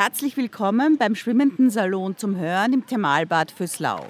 [0.00, 4.06] Herzlich willkommen beim Schwimmenden Salon zum Hören im Thermalbad Füßlau.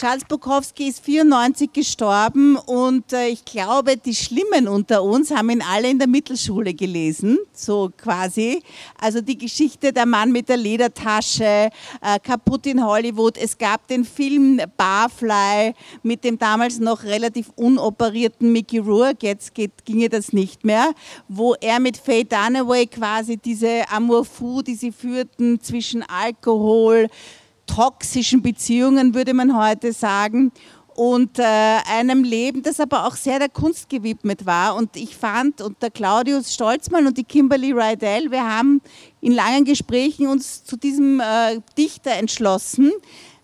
[0.00, 5.60] Charles Bukowski ist 94 gestorben und äh, ich glaube, die Schlimmen unter uns haben ihn
[5.60, 8.62] alle in der Mittelschule gelesen, so quasi.
[8.98, 11.68] Also die Geschichte der Mann mit der Ledertasche,
[12.00, 13.36] äh, kaputt in Hollywood.
[13.36, 19.84] Es gab den Film Barfly mit dem damals noch relativ unoperierten Mickey Rourke, jetzt geht,
[19.84, 20.94] ginge das nicht mehr,
[21.28, 27.08] wo er mit Faye Dunaway quasi diese Amour fou, die sie führten zwischen Alkohol,
[27.74, 30.52] toxischen Beziehungen, würde man heute sagen,
[30.96, 34.74] und äh, einem Leben, das aber auch sehr der Kunst gewidmet war.
[34.74, 38.82] Und ich fand, und der Claudius Stolzmann und die Kimberly Rydell, wir haben
[39.20, 42.90] in langen Gesprächen uns zu diesem äh, Dichter entschlossen,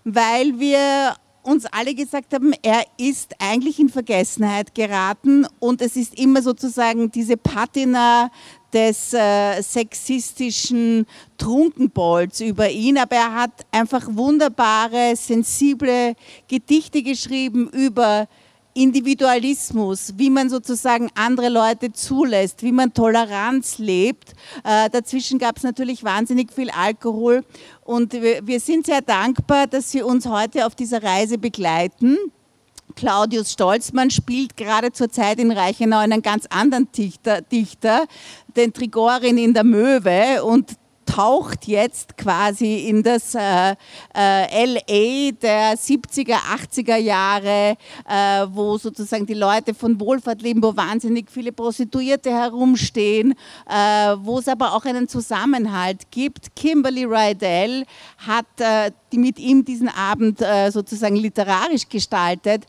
[0.05, 1.15] weil wir
[1.47, 7.11] uns alle gesagt haben, er ist eigentlich in Vergessenheit geraten und es ist immer sozusagen
[7.11, 8.31] diese Patina
[8.73, 11.07] des äh, sexistischen
[11.39, 16.15] Trunkenbolds über ihn, aber er hat einfach wunderbare, sensible
[16.49, 18.29] Gedichte geschrieben über
[18.77, 24.35] Individualismus, wie man sozusagen andere Leute zulässt, wie man Toleranz lebt.
[24.65, 27.43] Äh, dazwischen gab es natürlich wahnsinnig viel Alkohol
[27.85, 32.19] und wir, wir sind sehr dankbar, dass Sie uns heute auf dieser Reise begleiten.
[32.95, 38.07] Claudius Stolzmann spielt gerade zur Zeit in Reichenau einen ganz anderen Dichter, Dichter
[38.57, 40.77] den Trigorin in der Möwe und
[41.07, 43.75] taucht jetzt quasi in das äh,
[44.15, 47.77] äh, LA der 70er, 80er Jahre,
[48.09, 53.35] äh, wo sozusagen die Leute von Wohlfahrt leben, wo wahnsinnig viele Prostituierte herumstehen,
[53.69, 53.75] äh,
[54.19, 56.55] wo es aber auch einen Zusammenhalt gibt.
[56.57, 57.85] Kimberly Rydell
[58.19, 62.65] hat äh, die mit ihm diesen Abend äh, sozusagen literarisch gestaltet,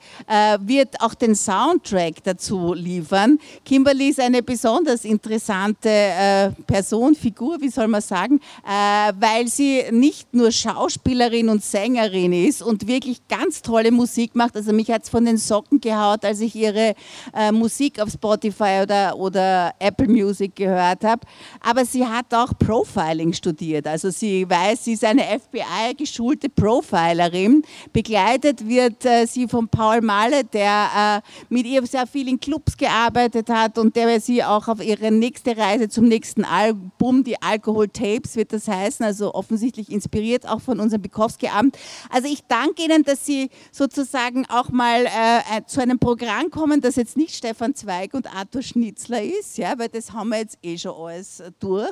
[0.59, 3.39] wird auch den Soundtrack dazu liefern.
[3.65, 10.33] Kimberly ist eine besonders interessante Person, Figur, wie soll man sagen, äh, weil sie nicht
[10.33, 14.55] nur Schauspielerin und Sängerin ist und wirklich ganz tolle Musik macht.
[14.55, 16.93] Also mich hat es von den Socken gehaut, als ich ihre
[17.33, 21.21] äh, Musik auf Spotify oder, oder Apple Music gehört habe.
[21.61, 23.87] Aber sie hat auch Profiling studiert.
[23.87, 27.63] Also sie weiß, sie ist eine FBI-geschulte Profilerin.
[27.93, 32.75] Begleitet wird äh, sie von Paul Malle, der äh, mit ihr sehr viel in Clubs
[32.75, 37.87] gearbeitet hat und der sie auch auf ihre nächste Reise zum nächsten Album, die Alkohol
[37.87, 41.77] Tape, Tapes wird das heißen, also offensichtlich inspiriert auch von unserem Bukowski-Abend.
[42.09, 46.81] Also ich danke Ihnen, dass Sie sozusagen auch mal äh, äh, zu einem Programm kommen,
[46.81, 50.57] das jetzt nicht Stefan Zweig und Arthur Schnitzler ist, ja, weil das haben wir jetzt
[50.63, 51.91] eh schon alles durch,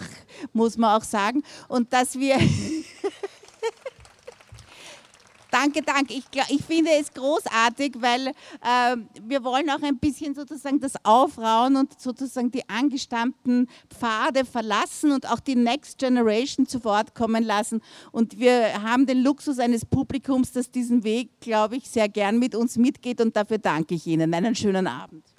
[0.53, 1.43] muss man auch sagen.
[1.67, 2.37] Und dass wir
[5.55, 6.13] Danke, danke.
[6.13, 11.77] Ich, ich finde es großartig, weil äh, wir wollen auch ein bisschen sozusagen das aufrauen
[11.77, 17.81] und sozusagen die angestammten Pfade verlassen und auch die Next Generation zu Wort kommen lassen.
[18.11, 22.53] Und wir haben den Luxus eines Publikums, das diesen Weg, glaube ich, sehr gern mit
[22.53, 24.33] uns mitgeht und dafür danke ich Ihnen.
[24.33, 25.34] Einen schönen Abend.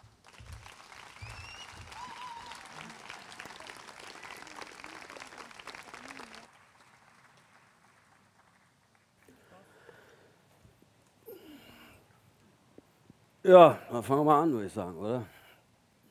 [13.47, 15.25] Ja, dann fangen wir mal an, würde ich sagen, oder?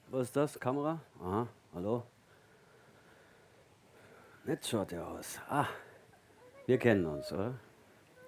[0.08, 0.58] Was ist das?
[0.58, 0.98] Kamera?
[1.22, 2.04] Aha, hallo?
[4.46, 5.38] Nett schaut ihr aus.
[5.50, 5.66] Ah,
[6.66, 7.56] wir kennen uns, oder?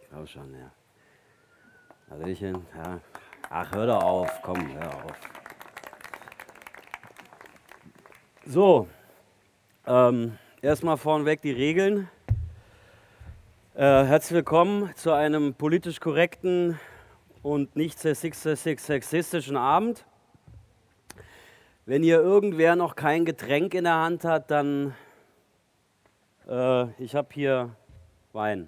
[0.01, 0.69] Ich glaube schon, ja.
[2.09, 3.00] Hallöchen, ja.
[3.50, 5.13] Ach, hör doch auf, komm, hör auf.
[8.46, 8.90] So,
[9.85, 12.09] ähm, erstmal vorneweg die Regeln.
[13.73, 16.78] Äh, herzlich willkommen zu einem politisch korrekten
[17.47, 20.06] und nicht sexistischen Abend.
[21.85, 24.94] Wenn hier irgendwer noch kein Getränk in der Hand hat, dann
[26.46, 27.74] äh, ich habe hier
[28.34, 28.68] Wein,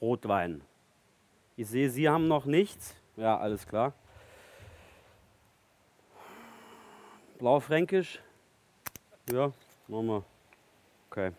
[0.00, 0.62] Rotwein.
[1.56, 2.96] Ich sehe, Sie haben noch nichts.
[3.14, 3.92] Ja, alles klar.
[7.38, 8.22] Blaufränkisch?
[9.30, 9.52] Ja,
[9.86, 10.24] machen wir.
[11.10, 11.32] Okay.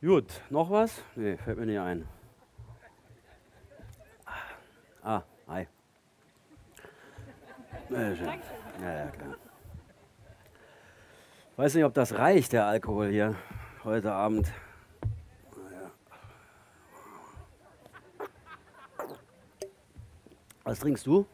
[0.00, 1.02] Gut, noch was?
[1.16, 2.06] Nee, fällt mir nicht ein.
[5.02, 5.66] Ah, hi.
[7.90, 8.28] Ja, schön.
[8.80, 9.34] Ja, ja, klar.
[11.56, 13.34] Weiß nicht, ob das reicht, der Alkohol hier
[13.82, 14.46] heute Abend.
[20.62, 21.26] Was trinkst du?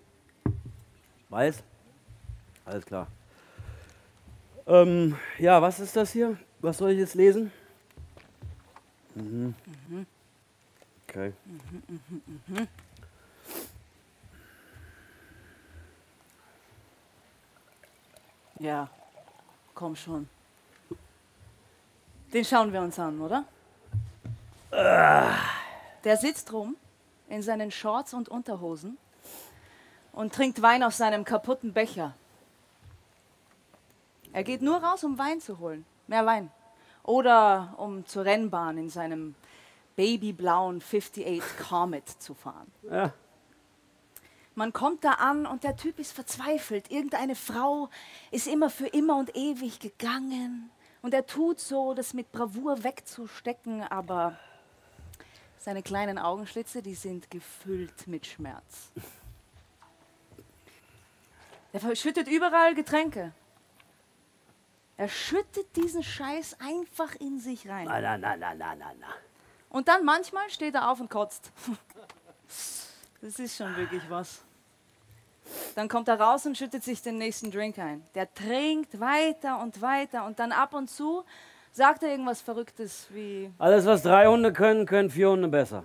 [1.28, 1.62] Weiß?
[2.64, 3.08] Alles klar.
[4.66, 6.38] Ähm, ja, was ist das hier?
[6.60, 7.52] Was soll ich jetzt lesen?
[9.14, 9.54] Mhm.
[9.88, 10.06] Mhm.
[11.08, 11.32] Okay.
[11.44, 12.68] Mhm, mhm, mhm.
[18.58, 18.88] ja,
[19.74, 20.28] komm schon.
[22.32, 23.44] Den schauen wir uns an, oder?
[24.72, 26.76] Der sitzt rum
[27.28, 28.98] in seinen Shorts und Unterhosen
[30.12, 32.14] und trinkt Wein aus seinem kaputten Becher.
[34.32, 35.86] Er geht nur raus, um Wein zu holen.
[36.08, 36.50] Mehr Wein.
[37.04, 39.34] Oder um zur Rennbahn in seinem
[39.94, 42.70] babyblauen 58 Comet zu fahren.
[42.90, 43.12] Ja.
[44.56, 46.90] Man kommt da an und der Typ ist verzweifelt.
[46.90, 47.88] Irgendeine Frau
[48.30, 50.70] ist immer für immer und ewig gegangen.
[51.02, 54.38] Und er tut so, das mit Bravour wegzustecken, aber
[55.58, 58.90] seine kleinen Augenschlitze, die sind gefüllt mit Schmerz.
[61.72, 63.32] Er verschüttet überall Getränke.
[64.96, 67.86] Er schüttet diesen Scheiß einfach in sich rein.
[67.86, 69.06] Na, na, na, na, na, na, na.
[69.68, 71.50] Und dann manchmal steht er auf und kotzt.
[73.20, 74.42] Das ist schon wirklich was.
[75.74, 78.06] Dann kommt er raus und schüttet sich den nächsten Drink ein.
[78.14, 81.24] Der trinkt weiter und weiter und dann ab und zu
[81.72, 85.84] sagt er irgendwas Verrücktes wie, Alles, was drei Hunde können, können vier Hunde besser.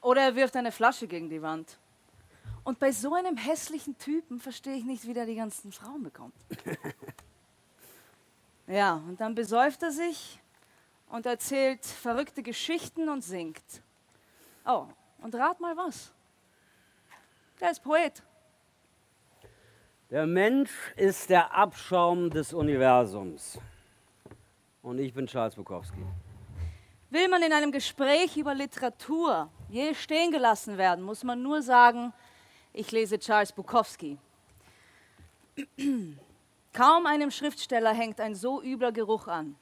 [0.00, 1.78] oder er wirft eine Flasche gegen die Wand.
[2.64, 6.34] Und bei so einem hässlichen Typen verstehe ich nicht, wie der die ganzen Frauen bekommt.
[8.68, 10.40] Ja, und dann besäuft er sich
[11.10, 13.82] und erzählt verrückte Geschichten und singt.
[14.64, 14.86] Oh,
[15.18, 16.12] und rat mal was.
[17.60, 18.22] Der ist Poet.
[20.10, 23.58] Der Mensch ist der Abschaum des Universums.
[24.80, 26.04] Und ich bin Charles Bukowski.
[27.10, 32.12] Will man in einem Gespräch über Literatur je stehen gelassen werden, muss man nur sagen,
[32.72, 34.18] ich lese Charles Bukowski.
[36.72, 39.56] Kaum einem Schriftsteller hängt ein so übler Geruch an.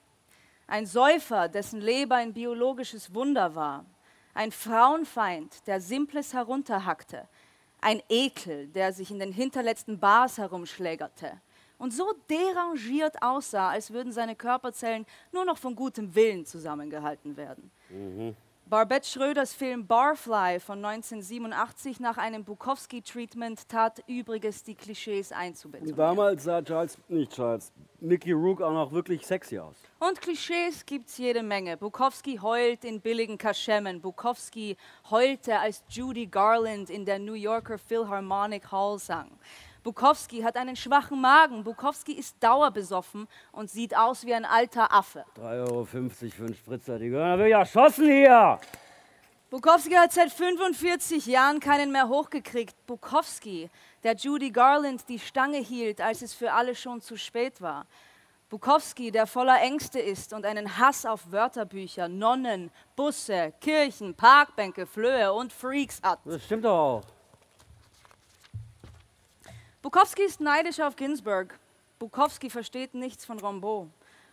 [0.69, 3.85] Ein Säufer, dessen Leber ein biologisches Wunder war.
[4.35, 7.27] Ein Frauenfeind, der Simples herunterhackte.
[7.81, 11.41] Ein Ekel, der sich in den hinterletzten Bars herumschlägerte.
[11.79, 17.71] Und so derangiert aussah, als würden seine Körperzellen nur noch von gutem Willen zusammengehalten werden.
[18.71, 25.97] Barbette Schröders Film Barfly von 1987 nach einem Bukowski-Treatment tat Übriges, die Klischees einzubetonieren.
[25.97, 29.75] Damals sah Charles, nicht Charles, Mickey Rook auch noch wirklich sexy aus.
[29.99, 31.77] Und Klischees gibt's jede Menge.
[31.79, 34.01] Bukowski heult in billigen Kaschemmen.
[34.01, 34.77] Bukowski
[35.11, 39.33] heulte, als Judy Garland in der New Yorker Philharmonic Hall sang.
[39.83, 41.65] Bukowski hat einen schwachen Magen.
[41.65, 45.25] Bukowski ist dauerbesoffen und sieht aus wie ein alter Affe.
[45.39, 48.59] 3,50 Euro für einen Spritzer, die gehören wirklich erschossen hier.
[49.49, 52.75] Bukowski hat seit 45 Jahren keinen mehr hochgekriegt.
[52.87, 53.71] Bukowski,
[54.05, 57.87] der Judy Garland die Stange hielt, als es für alle schon zu spät war.
[58.51, 65.33] Bukowski, der voller Ängste ist und einen Hass auf Wörterbücher, Nonnen, Busse, Kirchen, Parkbänke, Flöhe
[65.33, 66.21] und Freaks hat.
[66.25, 67.20] Das stimmt doch auch.
[69.83, 71.59] Bukowski ist neidisch auf Ginsberg.
[71.99, 73.89] Bukowski versteht nichts von Rimbaud.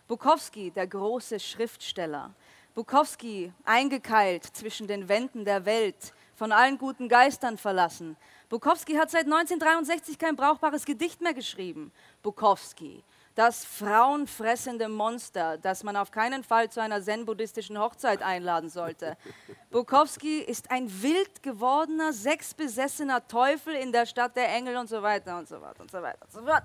[0.06, 2.34] Bukowski, der große Schriftsteller.
[2.74, 8.18] Bukowski, eingekeilt zwischen den Wänden der Welt, von allen guten Geistern verlassen.
[8.50, 11.92] Bukowski hat seit 1963 kein brauchbares Gedicht mehr geschrieben.
[12.22, 13.02] Bukowski,
[13.38, 19.16] das frauenfressende Monster, das man auf keinen Fall zu einer zen-buddhistischen Hochzeit einladen sollte.
[19.70, 25.38] Bukowski ist ein wild gewordener, sexbesessener Teufel in der Stadt der Engel und so weiter
[25.38, 26.64] und so weiter und so weiter und so fort.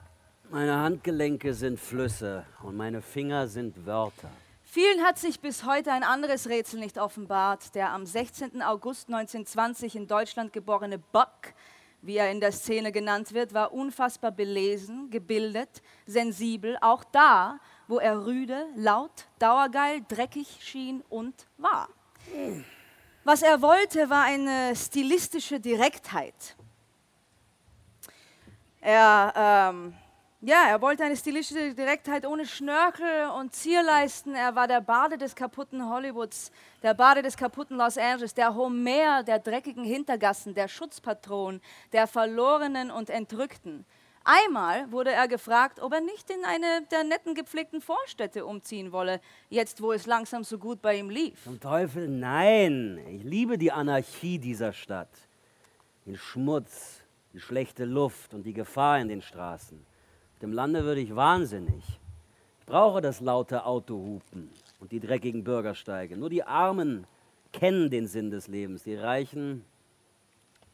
[0.50, 4.32] Meine Handgelenke sind Flüsse und meine Finger sind Wörter.
[4.63, 7.75] Vielen hat sich bis heute ein anderes Rätsel nicht offenbart.
[7.75, 8.63] Der am 16.
[8.63, 11.53] August 1920 in Deutschland geborene Buck,
[12.03, 17.98] wie er in der Szene genannt wird, war unfassbar belesen, gebildet, sensibel, auch da, wo
[17.98, 21.88] er rüde, laut, dauergeil, dreckig schien und war.
[23.24, 26.57] Was er wollte, war eine stilistische Direktheit.
[28.81, 29.93] Er, ähm,
[30.45, 34.35] ja, er wollte eine stilistische Direktheit ohne Schnörkel und Zierleisten.
[34.35, 39.23] Er war der Bade des kaputten Hollywoods, der Bade des kaputten Los Angeles, der Homer
[39.23, 41.62] der dreckigen Hintergassen, der Schutzpatron
[41.93, 43.85] der Verlorenen und Entrückten.
[44.25, 49.21] Einmal wurde er gefragt, ob er nicht in eine der netten gepflegten Vorstädte umziehen wolle,
[49.50, 51.41] jetzt wo es langsam so gut bei ihm lief.
[51.45, 53.00] Zum Teufel, nein.
[53.09, 55.09] Ich liebe die Anarchie dieser Stadt.
[56.05, 57.00] Den Schmutz,
[57.31, 59.92] die schlechte Luft und die Gefahr in den Straßen.
[60.43, 61.85] Dem Lande würde ich wahnsinnig.
[62.59, 66.17] Ich brauche das laute Autohupen und die dreckigen Bürgersteige.
[66.17, 67.07] Nur die Armen
[67.53, 68.83] kennen den Sinn des Lebens.
[68.83, 69.63] Die Reichen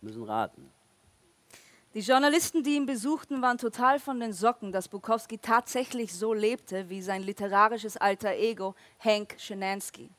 [0.02, 0.72] müssen raten.
[1.94, 6.90] Die Journalisten, die ihn besuchten, waren total von den Socken, dass Bukowski tatsächlich so lebte
[6.90, 10.10] wie sein literarisches alter Ego Hank Schimanski.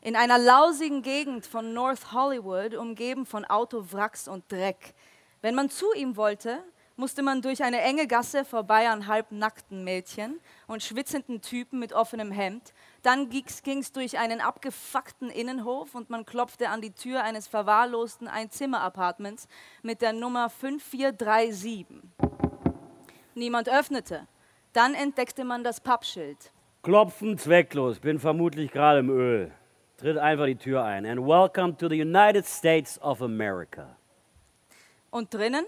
[0.00, 4.94] In einer lausigen Gegend von North Hollywood, umgeben von Autowracks und Dreck.
[5.42, 6.64] Wenn man zu ihm wollte,
[7.00, 12.30] musste man durch eine enge Gasse vorbei an halbnackten Mädchen und schwitzenden Typen mit offenem
[12.30, 12.74] Hemd.
[13.02, 18.28] Dann ging es durch einen abgefuckten Innenhof und man klopfte an die Tür eines verwahrlosten
[18.28, 19.48] Einzimmer-Apartments
[19.82, 21.86] mit der Nummer 5437.
[23.34, 24.28] Niemand öffnete.
[24.74, 26.52] Dann entdeckte man das Pappschild.
[26.82, 29.52] Klopfen zwecklos, bin vermutlich gerade im Öl.
[29.96, 31.06] Tritt einfach die Tür ein.
[31.06, 33.96] And welcome to the United States of America.
[35.10, 35.64] Und drinnen?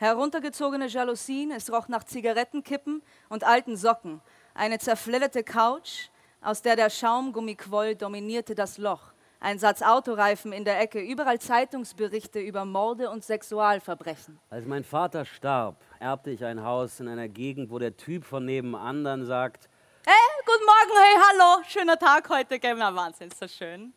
[0.00, 4.22] Heruntergezogene Jalousien, es roch nach Zigarettenkippen und alten Socken.
[4.54, 6.08] Eine zerfledderte Couch,
[6.40, 9.12] aus der der Schaumgummi quoll, dominierte das Loch.
[9.40, 14.38] Ein Satz Autoreifen in der Ecke, überall Zeitungsberichte über Morde und Sexualverbrechen.
[14.48, 18.46] Als mein Vater starb, erbte ich ein Haus in einer Gegend, wo der Typ von
[18.46, 19.68] nebenan dann sagt:
[20.06, 20.14] Hey,
[20.46, 23.92] guten Morgen, hey, hallo, schöner Tag heute, gell, na Wahnsinn, ist das schön.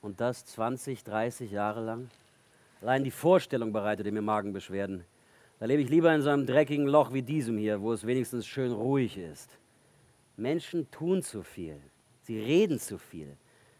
[0.00, 2.10] Und das 20, 30 Jahre lang?
[2.82, 5.04] Allein die Vorstellung bereitete mir Magenbeschwerden.
[5.60, 8.44] Da lebe ich lieber in so einem dreckigen Loch wie diesem hier, wo es wenigstens
[8.44, 9.56] schön ruhig ist.
[10.36, 11.80] Menschen tun zu viel.
[12.22, 13.36] Sie reden zu viel.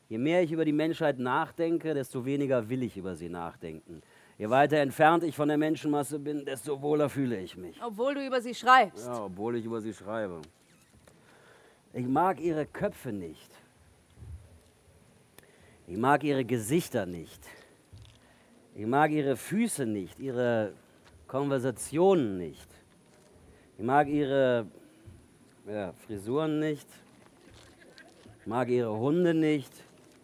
[0.09, 4.03] Je mehr ich über die Menschheit nachdenke, desto weniger will ich über sie nachdenken.
[4.39, 7.83] Je weiter entfernt ich von der Menschenmasse bin, desto wohler fühle ich mich.
[7.83, 9.07] Obwohl du über sie schreibst.
[9.07, 10.43] Ja, obwohl ich über sie schreibe.
[11.93, 13.51] Ich mag ihre Köpfe nicht.
[15.89, 17.41] Ich mag ihre Gesichter nicht.
[18.75, 20.73] Ich mag ihre Füße nicht, ihre
[21.27, 22.69] Konversationen nicht.
[23.77, 24.67] Ich mag ihre
[25.67, 26.89] ja, Frisuren nicht.
[28.41, 29.73] Ich mag ihre Hunde nicht.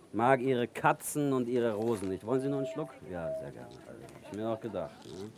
[0.09, 2.25] Ich mag ihre Katzen und ihre Rosen nicht.
[2.25, 2.91] Wollen Sie noch einen Schluck?
[3.11, 3.69] Ja, sehr gerne.
[3.87, 4.97] Also, ich mir auch gedacht.
[5.07, 5.31] Ne?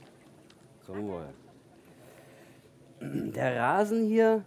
[0.87, 1.29] Zum Wohl.
[3.01, 4.45] Der Rasen hier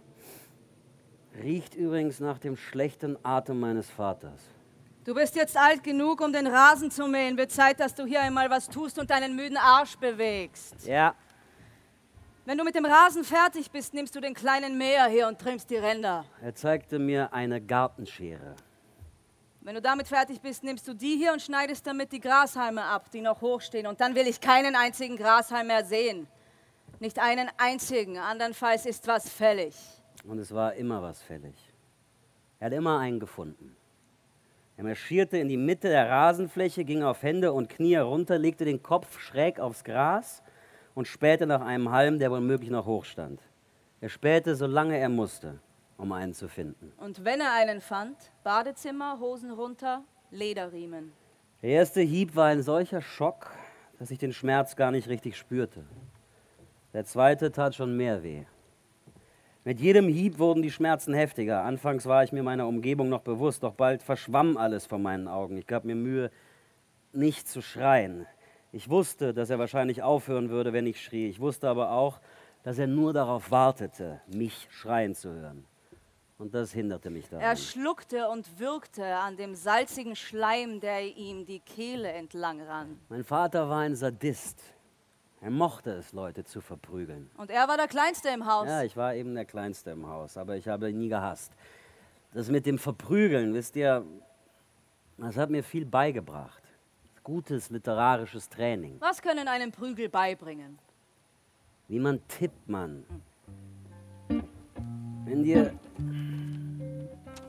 [1.42, 4.53] riecht übrigens nach dem schlechten Atem meines Vaters.
[5.04, 7.36] Du bist jetzt alt genug, um den Rasen zu mähen.
[7.36, 10.86] Wird Zeit, dass du hier einmal was tust und deinen müden Arsch bewegst.
[10.86, 11.14] Ja,
[12.46, 15.68] Wenn du mit dem Rasen fertig bist, nimmst du den kleinen Mäher hier und trimmst
[15.68, 16.24] die Ränder.
[16.40, 18.54] er zeigte mir eine Gartenschere.
[19.60, 23.10] Wenn du damit fertig bist, nimmst du die hier und schneidest damit die Grashalme ab,
[23.10, 23.86] die noch hochstehen.
[23.86, 26.26] Und dann will ich keinen einzigen Grashalm mehr sehen.
[26.98, 29.74] Nicht einen einzigen, andernfalls ist was fällig.
[30.24, 31.54] Und es war immer was fällig.
[32.58, 33.76] Er hat immer einen gefunden.
[34.76, 38.82] Er marschierte in die Mitte der Rasenfläche, ging auf Hände und Knie herunter, legte den
[38.82, 40.42] Kopf schräg aufs Gras
[40.94, 43.40] und spähte nach einem Halm, der womöglich noch hoch stand.
[44.00, 45.60] Er spähte, solange er musste,
[45.96, 46.92] um einen zu finden.
[46.96, 51.12] Und wenn er einen fand, Badezimmer, Hosen runter, Lederriemen.
[51.62, 53.52] Der erste Hieb war ein solcher Schock,
[53.98, 55.84] dass ich den Schmerz gar nicht richtig spürte.
[56.92, 58.44] Der zweite tat schon mehr weh.
[59.66, 61.62] Mit jedem Hieb wurden die Schmerzen heftiger.
[61.64, 65.56] Anfangs war ich mir meiner Umgebung noch bewusst, doch bald verschwamm alles vor meinen Augen.
[65.56, 66.30] Ich gab mir Mühe,
[67.12, 68.26] nicht zu schreien.
[68.72, 71.28] Ich wusste, dass er wahrscheinlich aufhören würde, wenn ich schrie.
[71.28, 72.20] Ich wusste aber auch,
[72.62, 75.64] dass er nur darauf wartete, mich schreien zu hören.
[76.36, 77.56] Und das hinderte mich Er daran.
[77.56, 82.98] schluckte und würgte an dem salzigen Schleim, der ihm die Kehle entlang rann.
[83.08, 84.60] Mein Vater war ein Sadist.
[85.44, 87.30] Er mochte es, Leute zu verprügeln.
[87.36, 88.66] Und er war der Kleinste im Haus.
[88.66, 91.52] Ja, ich war eben der Kleinste im Haus, aber ich habe ihn nie gehasst.
[92.32, 94.06] Das mit dem Verprügeln, wisst ihr,
[95.18, 96.62] das hat mir viel beigebracht.
[97.22, 98.96] Gutes literarisches Training.
[99.00, 100.78] Was können einem Prügel beibringen?
[101.88, 103.04] Wie man tippt, Mann.
[105.26, 105.74] Wenn dir,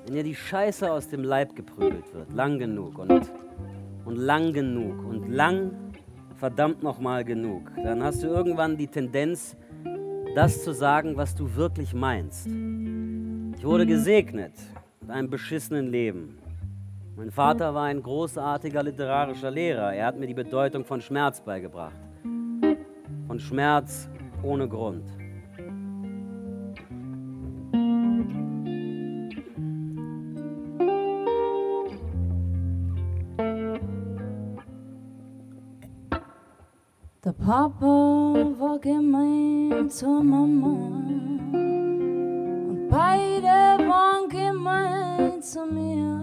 [0.03, 3.31] wenn dir die Scheiße aus dem Leib geprügelt wird, lang genug und,
[4.03, 5.84] und lang genug und lang
[6.35, 9.55] verdammt nochmal genug, dann hast du irgendwann die Tendenz,
[10.35, 12.47] das zu sagen, was du wirklich meinst.
[13.57, 14.53] Ich wurde gesegnet
[15.01, 16.37] mit einem beschissenen Leben.
[17.15, 19.93] Mein Vater war ein großartiger literarischer Lehrer.
[19.93, 21.95] Er hat mir die Bedeutung von Schmerz beigebracht.
[23.27, 24.09] Von Schmerz
[24.43, 25.05] ohne Grund.
[37.37, 40.67] Papa war gemein zur Mama
[41.51, 46.19] und beide waren gemein zu mir.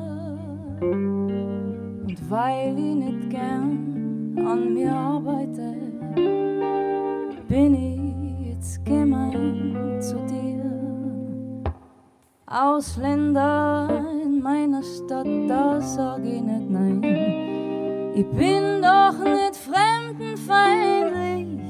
[0.80, 5.76] Und weil ich nicht gern an mir arbeite,
[7.46, 11.62] bin ich jetzt gemein zu dir.
[12.46, 13.88] Ausländer
[14.24, 17.02] in meiner Stadt, da sag ich nicht nein.
[18.14, 21.60] Ich bin doch nicht fremdenfeindlich.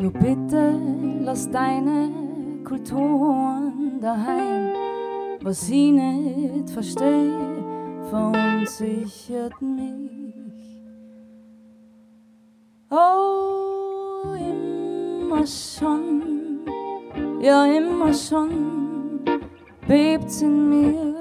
[0.00, 0.78] Nur bitte
[1.20, 2.10] lass deine
[2.64, 4.74] Kulturen daheim.
[5.42, 7.64] Was ich nicht verstehe,
[8.10, 10.34] verunsichert mich.
[12.90, 16.60] Oh, immer schon,
[17.40, 18.76] ja immer schon
[19.86, 21.14] bebt's in mir,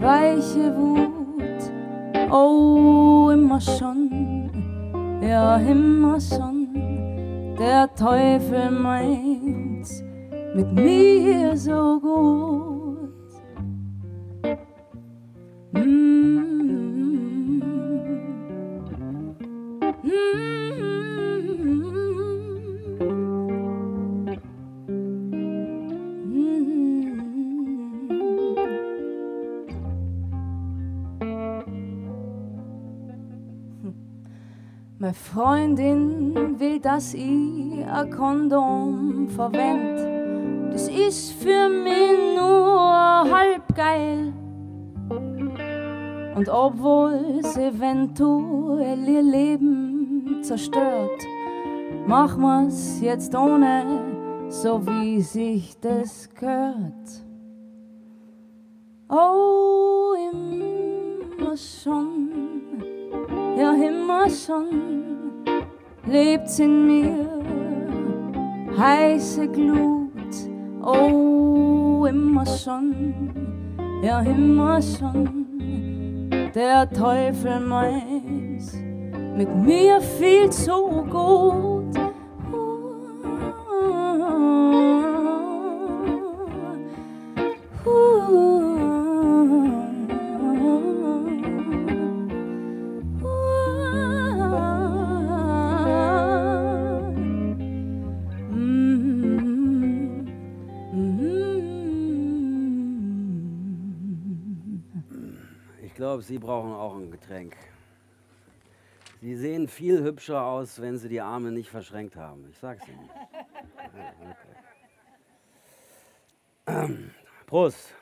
[0.00, 1.17] weiche Wut,
[2.30, 4.50] oh immer schon,
[5.22, 10.02] ja immer schon, der Teufel meint's
[10.54, 12.67] mit mir so gut.
[35.08, 40.70] Meine Freundin will, dass ich ein Kondom verwend.
[40.70, 44.34] Das ist für mich nur halb geil.
[46.36, 51.26] Und obwohl es eventuell ihr Leben zerstört,
[52.06, 54.02] machen wir's jetzt ohne,
[54.50, 57.24] so wie sich das gehört.
[59.08, 62.27] Oh, immer schon,
[63.58, 65.44] ja immer schon,
[66.06, 67.42] lebt's in mir,
[68.78, 70.08] heiße Glut.
[70.82, 73.30] Oh, immer schon,
[74.02, 75.48] ja immer schon
[76.54, 78.62] der Teufel meint
[79.36, 81.77] mit mir viel zu gut.
[106.18, 107.56] Glaube, Sie brauchen auch ein Getränk.
[109.20, 112.48] Sie sehen viel hübscher aus, wenn Sie die Arme nicht verschränkt haben.
[112.50, 113.08] Ich sag's Ihnen.
[116.66, 116.98] Okay.
[117.46, 117.94] Prost.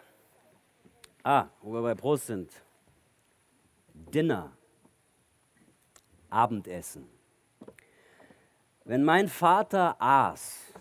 [1.22, 2.50] Ah, wo wir bei Prost sind.
[3.92, 4.52] Dinner.
[6.31, 7.07] Abendessen.
[8.85, 10.72] Wenn mein Vater aß,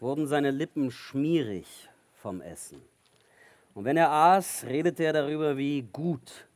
[0.00, 2.80] wurden seine Lippen schmierig vom Essen.
[3.74, 6.46] Und wenn er aß, redete er darüber, wie gut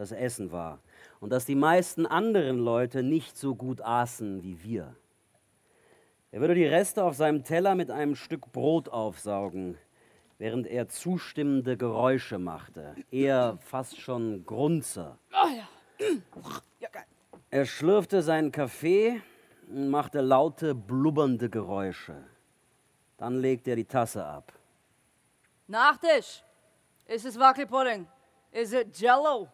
[0.00, 0.80] das Essen war
[1.20, 4.96] und dass die meisten anderen Leute nicht so gut aßen wie wir.
[6.32, 9.76] Er würde die Reste auf seinem Teller mit einem Stück Brot aufsaugen,
[10.38, 15.18] während er zustimmende Geräusche machte, eher fast schon Grunzer.
[17.50, 19.20] Er schlürfte seinen Kaffee
[19.68, 22.24] und machte laute, blubbernde Geräusche.
[23.18, 24.52] Dann legte er die Tasse ab.
[25.66, 26.42] Nachtisch.
[27.06, 28.06] Ist es Wackelpudding?
[28.52, 29.48] Is it Jello?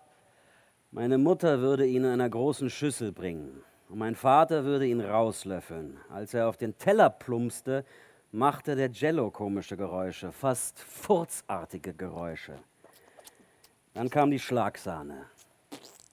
[0.90, 5.98] Meine Mutter würde ihn in einer großen Schüssel bringen und mein Vater würde ihn rauslöffeln.
[6.10, 7.84] Als er auf den Teller plumpste,
[8.32, 12.56] machte der Jello komische Geräusche, fast furzartige Geräusche.
[13.94, 15.26] Dann kam die Schlagsahne.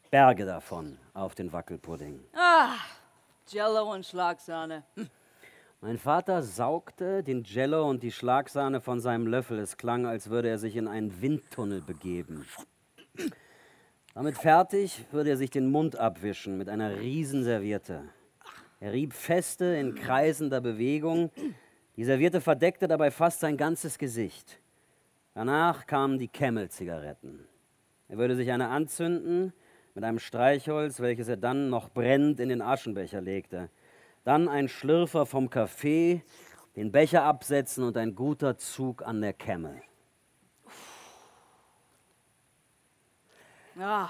[0.09, 2.19] Berge davon auf den Wackelpudding.
[2.33, 2.75] Ah,
[3.47, 4.83] Jello und Schlagsahne.
[5.81, 9.59] Mein Vater saugte den Jello und die Schlagsahne von seinem Löffel.
[9.59, 12.45] Es klang, als würde er sich in einen Windtunnel begeben.
[14.15, 18.03] Damit fertig würde er sich den Mund abwischen mit einer Riesenserviette.
[18.79, 21.31] Er rieb feste in kreisender Bewegung.
[21.95, 24.59] Die Serviette verdeckte dabei fast sein ganzes Gesicht.
[25.33, 27.47] Danach kamen die Camel-Zigaretten.
[28.07, 29.51] Er würde sich eine anzünden
[29.95, 33.71] mit einem Streichholz, welches er dann noch brennend in den Aschenbecher legte.
[34.25, 36.21] Dann ein Schlürfer vom Kaffee,
[36.75, 39.81] den Becher absetzen und ein guter Zug an der Camel.
[43.79, 44.09] Ah,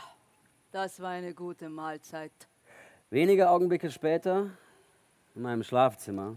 [0.73, 2.33] das war eine gute Mahlzeit.
[3.09, 4.49] Wenige Augenblicke später,
[5.35, 6.35] in meinem Schlafzimmer,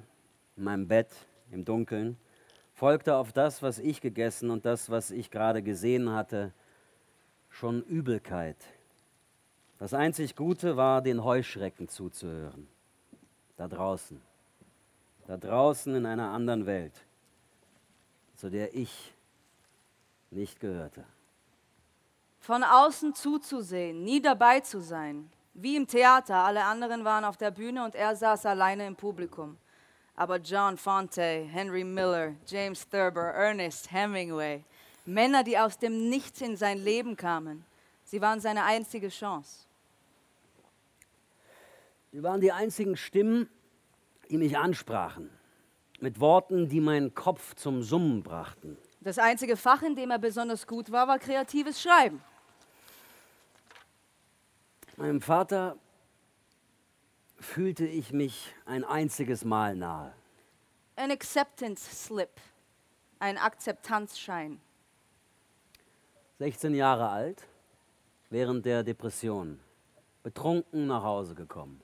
[0.56, 1.10] in meinem Bett,
[1.50, 2.16] im Dunkeln,
[2.74, 6.52] folgte auf das, was ich gegessen und das, was ich gerade gesehen hatte,
[7.50, 8.58] schon Übelkeit.
[9.80, 12.68] Das einzig Gute war, den Heuschrecken zuzuhören.
[13.56, 14.22] Da draußen.
[15.26, 16.94] Da draußen in einer anderen Welt,
[18.36, 19.12] zu der ich
[20.30, 21.04] nicht gehörte.
[22.46, 25.28] Von außen zuzusehen, nie dabei zu sein.
[25.52, 29.56] Wie im Theater, alle anderen waren auf der Bühne und er saß alleine im Publikum.
[30.14, 34.62] Aber John Fonte, Henry Miller, James Thurber, Ernest Hemingway,
[35.04, 37.64] Männer, die aus dem Nichts in sein Leben kamen,
[38.04, 39.66] sie waren seine einzige Chance.
[42.12, 43.48] Sie waren die einzigen Stimmen,
[44.30, 45.30] die mich ansprachen,
[45.98, 48.78] mit Worten, die meinen Kopf zum Summen brachten.
[49.00, 52.22] Das einzige Fach, in dem er besonders gut war, war kreatives Schreiben.
[54.98, 55.76] Meinem Vater
[57.38, 60.14] fühlte ich mich ein einziges Mal nahe.
[60.96, 62.40] An acceptance slip,
[63.18, 64.58] ein Akzeptanzschein.
[66.38, 67.46] 16 Jahre alt,
[68.30, 69.60] während der Depression,
[70.22, 71.82] betrunken nach Hause gekommen.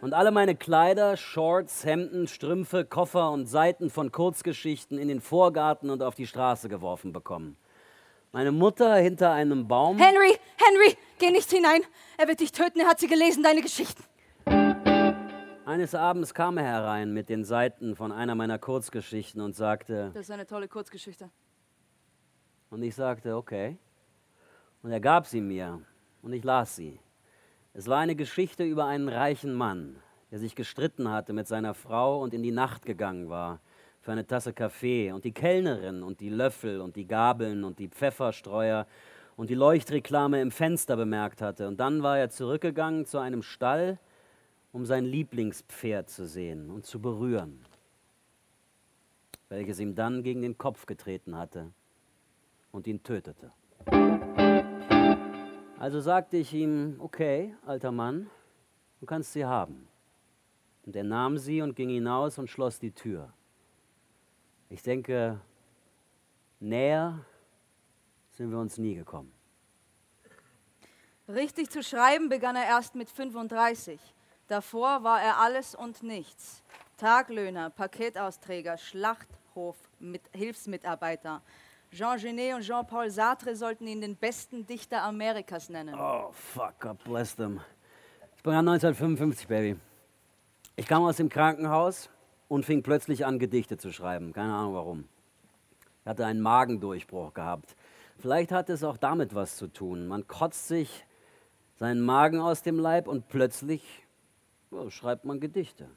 [0.00, 5.90] Und alle meine Kleider, Shorts, Hemden, Strümpfe, Koffer und Seiten von Kurzgeschichten in den Vorgarten
[5.90, 7.56] und auf die Straße geworfen bekommen.
[8.34, 9.98] Meine Mutter hinter einem Baum.
[9.98, 11.82] Henry, Henry, geh nicht hinein.
[12.16, 14.02] Er wird dich töten, er hat sie gelesen, deine Geschichten.
[15.66, 20.22] Eines Abends kam er herein mit den Seiten von einer meiner Kurzgeschichten und sagte, Das
[20.22, 21.30] ist eine tolle Kurzgeschichte.
[22.70, 23.76] und ich sagte, okay.
[24.82, 25.82] Und er gab sie mir
[26.22, 27.00] und ich las sie.
[27.74, 29.96] Es war eine Geschichte über einen reichen Mann,
[30.30, 33.60] der sich gestritten hatte mit seiner Frau und in die Nacht gegangen war
[34.02, 37.88] für eine Tasse Kaffee und die Kellnerin und die Löffel und die Gabeln und die
[37.88, 38.86] Pfefferstreuer
[39.36, 41.68] und die Leuchtreklame im Fenster bemerkt hatte.
[41.68, 43.98] Und dann war er zurückgegangen zu einem Stall,
[44.72, 47.64] um sein Lieblingspferd zu sehen und zu berühren,
[49.48, 51.70] welches ihm dann gegen den Kopf getreten hatte
[52.72, 53.52] und ihn tötete.
[55.78, 58.28] Also sagte ich ihm, okay, alter Mann,
[59.00, 59.86] du kannst sie haben.
[60.84, 63.32] Und er nahm sie und ging hinaus und schloss die Tür.
[64.72, 65.38] Ich denke,
[66.58, 67.22] näher
[68.30, 69.30] sind wir uns nie gekommen.
[71.28, 74.00] Richtig zu schreiben begann er erst mit 35.
[74.48, 76.62] Davor war er alles und nichts.
[76.96, 81.42] Taglöhner, Paketausträger, Schlachthof, mit Hilfsmitarbeiter.
[81.90, 85.94] Jean Genet und Jean-Paul Sartre sollten ihn den besten Dichter Amerikas nennen.
[85.94, 87.60] Oh, fuck, God bless them.
[88.36, 89.78] Ich begann 1955, Baby.
[90.76, 92.08] Ich kam aus dem Krankenhaus
[92.52, 94.34] und fing plötzlich an, Gedichte zu schreiben.
[94.34, 95.08] Keine Ahnung warum.
[96.02, 97.74] Ich hatte einen Magendurchbruch gehabt.
[98.18, 100.06] Vielleicht hatte es auch damit was zu tun.
[100.06, 101.06] Man kotzt sich
[101.76, 104.06] seinen Magen aus dem Leib und plötzlich
[104.70, 105.88] ja, schreibt man Gedichte.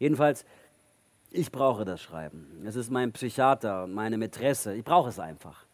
[0.00, 0.44] Jedenfalls,
[1.30, 2.64] ich brauche das Schreiben.
[2.66, 4.74] Es ist mein Psychiater, meine Mätresse.
[4.74, 5.67] Ich brauche es einfach.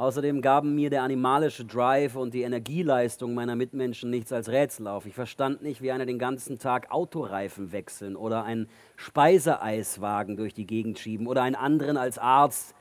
[0.00, 5.04] Außerdem gaben mir der animalische Drive und die Energieleistung meiner Mitmenschen nichts als Rätsel auf.
[5.04, 10.66] Ich verstand nicht, wie einer den ganzen Tag Autoreifen wechseln oder einen Speiseeiswagen durch die
[10.66, 12.74] Gegend schieben oder einen anderen als Arzt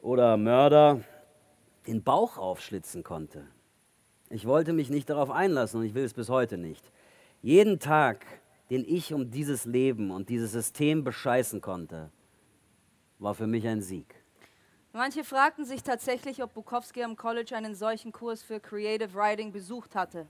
[0.00, 1.02] oder Mörder
[1.86, 3.46] den Bauch aufschlitzen konnte.
[4.28, 6.90] Ich wollte mich nicht darauf einlassen und ich will es bis heute nicht.
[7.40, 8.26] Jeden Tag,
[8.68, 12.10] den ich um dieses Leben und dieses System bescheißen konnte,
[13.20, 14.21] war für mich ein Sieg.
[14.94, 19.94] Manche fragten sich tatsächlich, ob Bukowski am College einen solchen Kurs für Creative Writing besucht
[19.94, 20.26] hatte.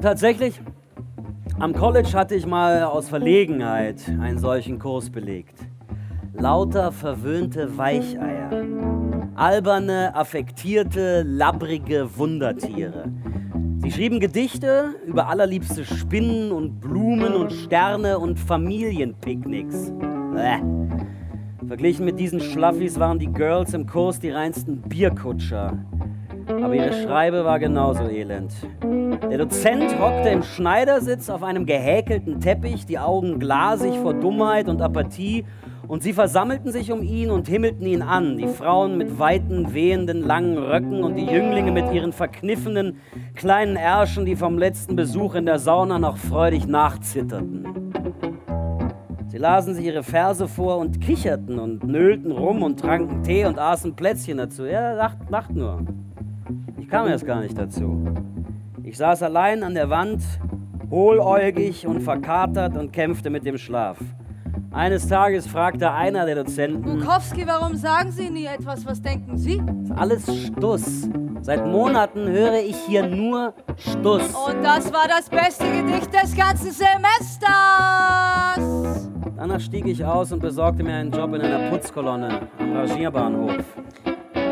[0.00, 0.58] Tatsächlich,
[1.58, 5.58] am College hatte ich mal aus Verlegenheit einen solchen Kurs belegt.
[6.32, 8.50] Lauter verwöhnte Weicheier.
[9.34, 13.12] Alberne, affektierte, labbrige Wundertiere.
[13.82, 19.92] Sie schrieben Gedichte über allerliebste Spinnen und Blumen und Sterne und Familienpicknicks.
[20.32, 20.58] Bäh.
[21.66, 25.78] Verglichen mit diesen Schlaffis waren die Girls im Kurs die reinsten Bierkutscher.
[26.48, 28.52] Aber ihre Schreibe war genauso elend.
[29.30, 34.82] Der Dozent hockte im Schneidersitz auf einem gehäkelten Teppich, die Augen glasig vor Dummheit und
[34.82, 35.44] Apathie,
[35.86, 40.22] und sie versammelten sich um ihn und himmelten ihn an, die Frauen mit weiten, wehenden,
[40.22, 42.98] langen Röcken und die Jünglinge mit ihren verkniffenen,
[43.34, 47.92] kleinen Ärschen, die vom letzten Besuch in der Sauna noch freudig nachzitterten.
[49.32, 53.58] Sie lasen sich ihre Verse vor und kicherten und nöhlten rum und tranken Tee und
[53.58, 54.66] aßen Plätzchen dazu.
[54.66, 55.80] Ja, lacht, lacht nur.
[56.78, 58.04] Ich kam erst gar nicht dazu.
[58.82, 60.20] Ich saß allein an der Wand,
[60.90, 63.96] hohläugig und verkatert und kämpfte mit dem Schlaf.
[64.70, 68.84] Eines Tages fragte einer der Dozenten, Bukowski, warum sagen Sie nie etwas?
[68.84, 69.62] Was denken Sie?
[69.82, 71.08] "Ist alles Stuss.
[71.40, 74.28] Seit Monaten höre ich hier nur Stuss.
[74.34, 77.52] Und das war das beste Gedicht des ganzen Semesters.
[79.42, 83.64] Danach stieg ich aus und besorgte mir einen Job in einer Putzkolonne am Rangierbahnhof.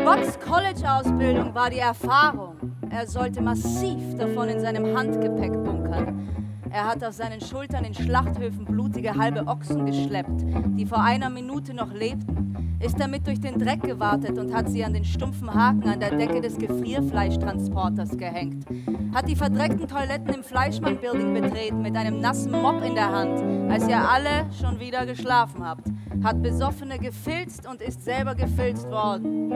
[0.03, 2.57] Bucks College-Ausbildung war die Erfahrung.
[2.89, 6.40] Er sollte massiv davon in seinem Handgepäck bunkern.
[6.73, 10.45] Er hat auf seinen Schultern in Schlachthöfen blutige halbe Ochsen geschleppt,
[10.77, 14.83] die vor einer Minute noch lebten, ist damit durch den Dreck gewartet und hat sie
[14.85, 18.65] an den stumpfen Haken an der Decke des Gefrierfleischtransporters gehängt,
[19.13, 23.87] hat die verdreckten Toiletten im Fleischmann-Building betreten mit einem nassen Mopp in der Hand, als
[23.89, 25.87] ihr alle schon wieder geschlafen habt,
[26.23, 29.51] hat Besoffene gefilzt und ist selber gefilzt worden.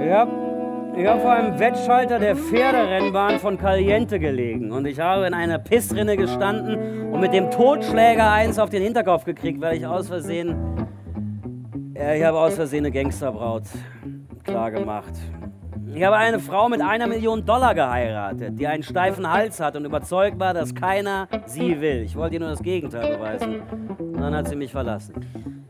[0.98, 5.60] Ich habe vor einem Wettschalter der Pferderennbahn von Caliente gelegen und ich habe in einer
[5.60, 10.56] Pissrinne gestanden und mit dem Totschläger eins auf den Hinterkopf gekriegt, weil ich aus Versehen.
[11.96, 13.64] Ja, ich habe aus Versehen eine Gangsterbraut
[14.46, 15.14] klar gemacht.
[15.94, 19.86] Ich habe eine Frau mit einer Million Dollar geheiratet, die einen steifen Hals hat und
[19.86, 22.02] überzeugt war, dass keiner sie will.
[22.02, 23.62] Ich wollte ihr nur das Gegenteil beweisen.
[24.00, 25.14] Und dann hat sie mich verlassen.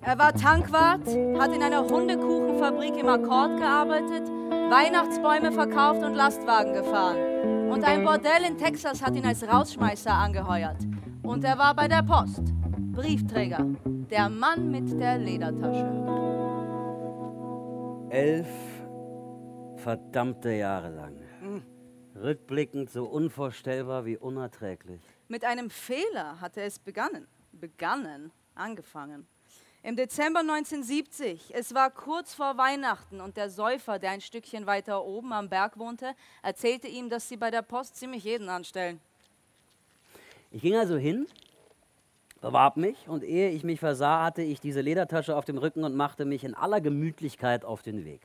[0.01, 1.07] Er war Tankwart,
[1.39, 4.29] hat in einer Hundekuchenfabrik im Akkord gearbeitet,
[4.69, 7.69] Weihnachtsbäume verkauft und Lastwagen gefahren.
[7.69, 10.77] Und ein Bordell in Texas hat ihn als Rausschmeißer angeheuert.
[11.23, 12.53] Und er war bei der Post.
[12.93, 13.65] Briefträger.
[14.09, 15.89] Der Mann mit der Ledertasche.
[18.09, 18.74] Elf
[19.85, 21.15] verdammte Jahre lang.
[22.15, 24.99] Rückblickend so unvorstellbar wie unerträglich.
[25.27, 27.27] Mit einem Fehler hatte es begonnen.
[27.51, 29.27] Begannen, angefangen.
[29.83, 35.05] Im Dezember 1970, es war kurz vor Weihnachten und der Säufer, der ein Stückchen weiter
[35.05, 38.99] oben am Berg wohnte, erzählte ihm, dass sie bei der Post ziemlich jeden anstellen.
[40.49, 41.27] Ich ging also hin,
[42.41, 45.95] bewarb mich und ehe ich mich versah, hatte ich diese Ledertasche auf dem Rücken und
[45.95, 48.21] machte mich in aller Gemütlichkeit auf den Weg.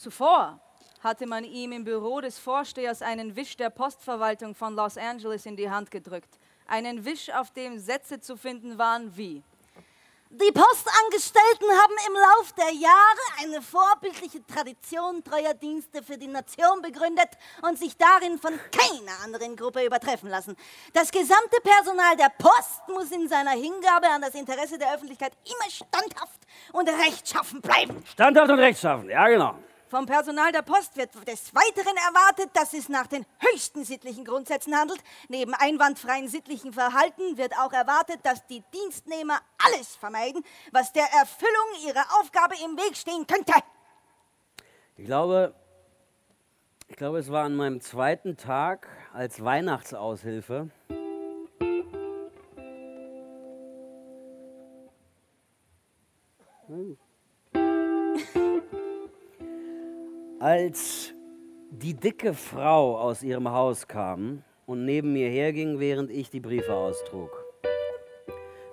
[0.00, 0.58] Zuvor
[1.00, 5.56] hatte man ihm im Büro des Vorstehers einen Wisch der Postverwaltung von Los Angeles in
[5.56, 6.38] die Hand gedrückt.
[6.66, 9.42] Einen Wisch, auf dem Sätze zu finden waren wie
[10.30, 16.80] Die Postangestellten haben im Lauf der Jahre eine vorbildliche Tradition treuer Dienste für die Nation
[16.80, 17.28] begründet
[17.60, 20.56] und sich darin von keiner anderen Gruppe übertreffen lassen.
[20.94, 25.70] Das gesamte Personal der Post muss in seiner Hingabe an das Interesse der Öffentlichkeit immer
[25.70, 26.40] standhaft
[26.72, 28.02] und rechtschaffen bleiben.
[28.06, 29.58] Standhaft und rechtschaffen, ja genau.
[29.90, 34.72] Vom Personal der Post wird des Weiteren erwartet, dass es nach den höchsten sittlichen Grundsätzen
[34.78, 35.00] handelt.
[35.28, 41.88] Neben einwandfreien sittlichen Verhalten wird auch erwartet, dass die Dienstnehmer alles vermeiden, was der Erfüllung
[41.88, 43.52] ihrer Aufgabe im Weg stehen könnte.
[44.96, 45.56] Ich glaube,
[46.86, 50.70] ich glaube, es war an meinem zweiten Tag als Weihnachtsaushilfe.
[60.50, 61.14] Als
[61.70, 66.74] die dicke Frau aus ihrem Haus kam und neben mir herging, während ich die Briefe
[66.74, 67.30] austrug.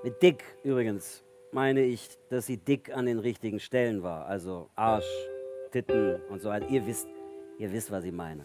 [0.04, 4.26] Mit dick übrigens meine ich, dass sie dick an den richtigen Stellen war.
[4.26, 5.06] Also Arsch,
[5.72, 6.68] Titten und so weiter.
[6.68, 7.08] Ihr wisst,
[7.60, 8.44] ihr wisst, was ich meine.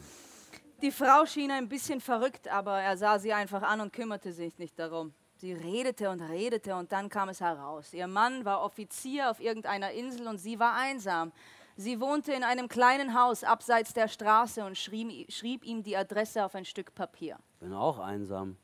[0.83, 4.59] Die Frau schien ein bisschen verrückt, aber er sah sie einfach an und kümmerte sich
[4.59, 5.15] nicht darum.
[5.37, 7.95] Sie redete und redete und dann kam es heraus.
[7.95, 11.33] Ihr Mann war Offizier auf irgendeiner Insel und sie war einsam.
[11.77, 16.45] Sie wohnte in einem kleinen Haus abseits der Straße und schrieb, schrieb ihm die Adresse
[16.45, 17.39] auf ein Stück Papier.
[17.61, 18.57] Bin auch einsam,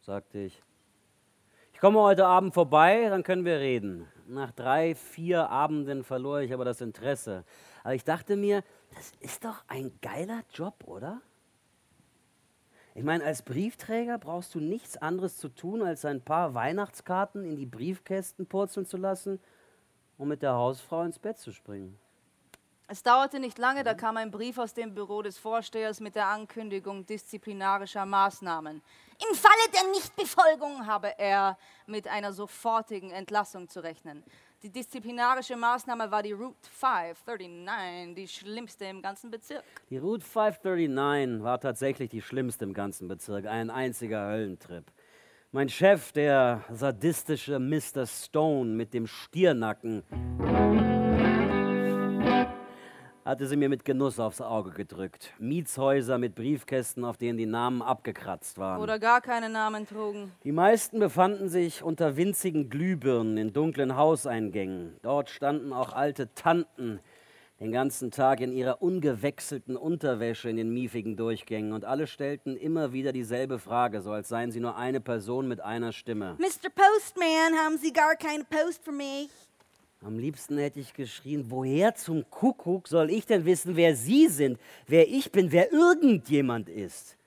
[0.00, 0.62] sagte ich.
[1.72, 4.06] Ich komme heute Abend vorbei, dann können wir reden.
[4.26, 7.44] Nach drei, vier Abenden verlor ich aber das Interesse.
[7.82, 8.62] Aber ich dachte mir,
[8.94, 11.20] das ist doch ein geiler Job, oder?
[12.94, 17.56] Ich meine, als Briefträger brauchst du nichts anderes zu tun, als ein paar Weihnachtskarten in
[17.56, 19.40] die Briefkästen purzeln zu lassen
[20.18, 21.98] und mit der Hausfrau ins Bett zu springen.
[22.92, 26.26] Es dauerte nicht lange, da kam ein Brief aus dem Büro des Vorstehers mit der
[26.26, 28.82] Ankündigung disziplinarischer Maßnahmen.
[29.30, 34.24] Im Falle der Nichtbefolgung habe er mit einer sofortigen Entlassung zu rechnen.
[34.64, 39.62] Die disziplinarische Maßnahme war die Route 539, die schlimmste im ganzen Bezirk.
[39.88, 44.90] Die Route 539 war tatsächlich die schlimmste im ganzen Bezirk, ein einziger Höllentrip.
[45.52, 48.04] Mein Chef, der sadistische Mr.
[48.08, 50.02] Stone mit dem Stiernacken,
[53.30, 55.32] hatte sie mir mit Genuss aufs Auge gedrückt.
[55.38, 58.82] Mietshäuser mit Briefkästen, auf denen die Namen abgekratzt waren.
[58.82, 60.32] Oder gar keine Namen trugen.
[60.42, 64.96] Die meisten befanden sich unter winzigen Glühbirnen in dunklen Hauseingängen.
[65.02, 66.98] Dort standen auch alte Tanten
[67.60, 72.92] den ganzen Tag in ihrer ungewechselten Unterwäsche in den miefigen Durchgängen und alle stellten immer
[72.92, 76.36] wieder dieselbe Frage, so als seien sie nur eine Person mit einer Stimme.
[76.38, 76.70] Mr.
[76.74, 79.30] Postman, haben Sie gar keine Post für mich?
[80.02, 84.58] Am liebsten hätte ich geschrien, woher zum Kuckuck soll ich denn wissen, wer Sie sind,
[84.86, 87.18] wer ich bin, wer irgendjemand ist?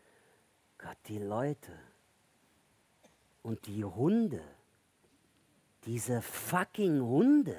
[0.80, 1.72] Gott, die Leute
[3.44, 4.42] und die Hunde,
[5.86, 7.58] diese fucking Hunde.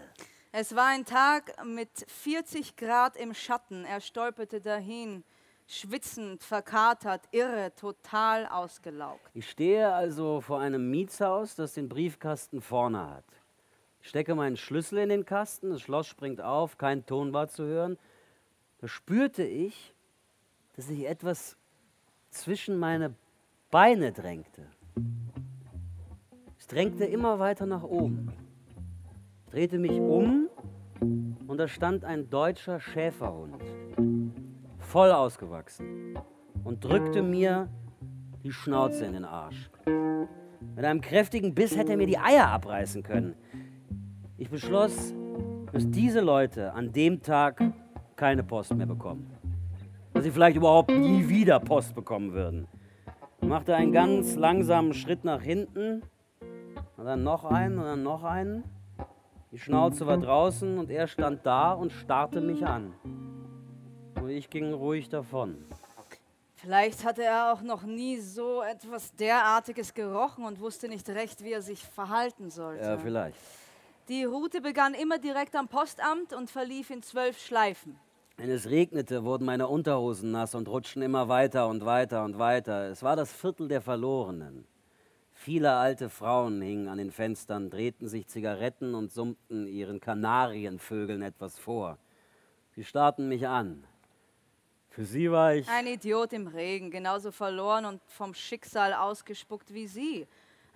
[0.50, 3.85] Es war ein Tag mit 40 Grad im Schatten.
[3.85, 5.22] Er stolperte dahin,
[5.68, 9.31] schwitzend, verkatert, irre, total ausgelaugt.
[9.35, 13.24] Ich stehe also vor einem Mietshaus, das den Briefkasten vorne hat.
[14.05, 17.64] Ich stecke meinen Schlüssel in den Kasten, das Schloss springt auf, kein Ton war zu
[17.64, 17.97] hören.
[18.83, 19.95] Da spürte ich,
[20.77, 21.57] dass sich etwas
[22.29, 23.14] zwischen meine
[23.71, 24.67] Beine drängte.
[26.59, 28.31] Es drängte immer weiter nach oben.
[29.47, 30.51] Ich drehte mich um
[31.47, 33.57] und da stand ein deutscher Schäferhund,
[34.81, 36.19] voll ausgewachsen,
[36.62, 37.71] und drückte mir
[38.43, 39.71] die Schnauze in den Arsch.
[40.77, 43.35] Mit einem kräftigen Biss hätte er mir die Eier abreißen können.
[44.37, 45.14] Ich beschloss,
[45.73, 47.62] dass diese Leute an dem Tag
[48.16, 49.31] keine Post mehr bekommen.
[50.12, 52.66] Dass sie vielleicht überhaupt nie wieder Post bekommen würden.
[53.40, 56.03] Ich machte einen ganz langsamen Schritt nach hinten
[56.97, 58.64] und dann noch einen und dann noch einen.
[59.53, 62.92] Die Schnauze war draußen und er stand da und starrte mich an.
[64.16, 65.64] Und ich ging ruhig davon.
[66.57, 71.53] Vielleicht hatte er auch noch nie so etwas derartiges gerochen und wusste nicht recht, wie
[71.53, 72.83] er sich verhalten sollte.
[72.83, 73.37] Ja, vielleicht.
[74.09, 77.99] Die Route begann immer direkt am Postamt und verlief in zwölf Schleifen.
[78.37, 82.90] Wenn es regnete, wurden meine Unterhosen nass und rutschten immer weiter und weiter und weiter.
[82.90, 84.67] Es war das Viertel der Verlorenen.
[85.33, 91.59] Viele alte Frauen hingen an den Fenstern, drehten sich Zigaretten und summten ihren Kanarienvögeln etwas
[91.59, 91.97] vor.
[92.75, 93.87] Sie starrten mich an.
[94.90, 95.67] Für sie war ich.
[95.69, 100.27] Ein Idiot im Regen, genauso verloren und vom Schicksal ausgespuckt wie Sie.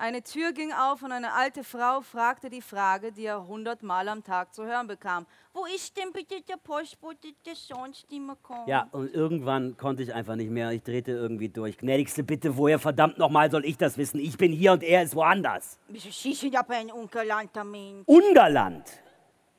[0.01, 4.23] Eine Tür ging auf und eine alte Frau fragte die Frage, die er hundertmal am
[4.23, 5.27] Tag zu hören bekam.
[5.53, 8.69] Wo ist denn bitte der Postbote, der sonst immer kommt?
[8.69, 10.71] Ja, und irgendwann konnte ich einfach nicht mehr.
[10.71, 11.79] Ich drehte irgendwie durch.
[11.79, 14.21] Gnädigste Bitte, woher verdammt nochmal soll ich das wissen?
[14.21, 15.81] Ich bin hier und er ist woanders.
[15.93, 18.07] Sie sind aber ein ungalanter Mensch.
[18.07, 18.85] Ungarland!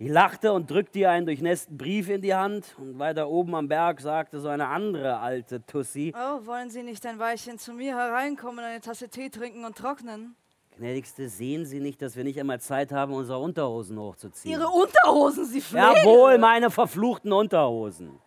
[0.01, 2.73] Ich lachte und drückte ihr einen durchnässten Brief in die Hand.
[2.77, 7.05] Und weiter oben am Berg sagte so eine andere alte Tussi: Oh, wollen Sie nicht
[7.05, 10.38] ein Weilchen zu mir hereinkommen, eine Tasse Tee trinken und trocknen?
[10.77, 14.53] Gnädigste, sehen Sie nicht, dass wir nicht einmal Zeit haben, unsere Unterhosen hochzuziehen?
[14.53, 15.83] Ihre Unterhosen, Sie fliegen!
[15.83, 18.17] Jawohl, meine verfluchten Unterhosen.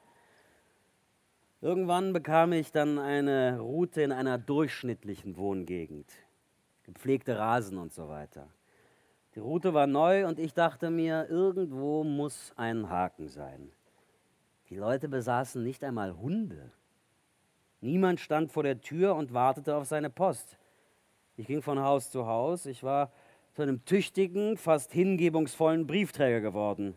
[1.62, 6.10] Irgendwann bekam ich dann eine Route in einer durchschnittlichen Wohngegend.
[6.84, 8.48] Gepflegte Rasen und so weiter.
[9.34, 13.70] Die Route war neu und ich dachte mir, irgendwo muss ein Haken sein.
[14.68, 16.70] Die Leute besaßen nicht einmal Hunde.
[17.80, 20.58] Niemand stand vor der Tür und wartete auf seine Post.
[21.36, 22.66] Ich ging von Haus zu Haus.
[22.66, 23.10] Ich war
[23.54, 26.96] zu einem tüchtigen, fast hingebungsvollen Briefträger geworden.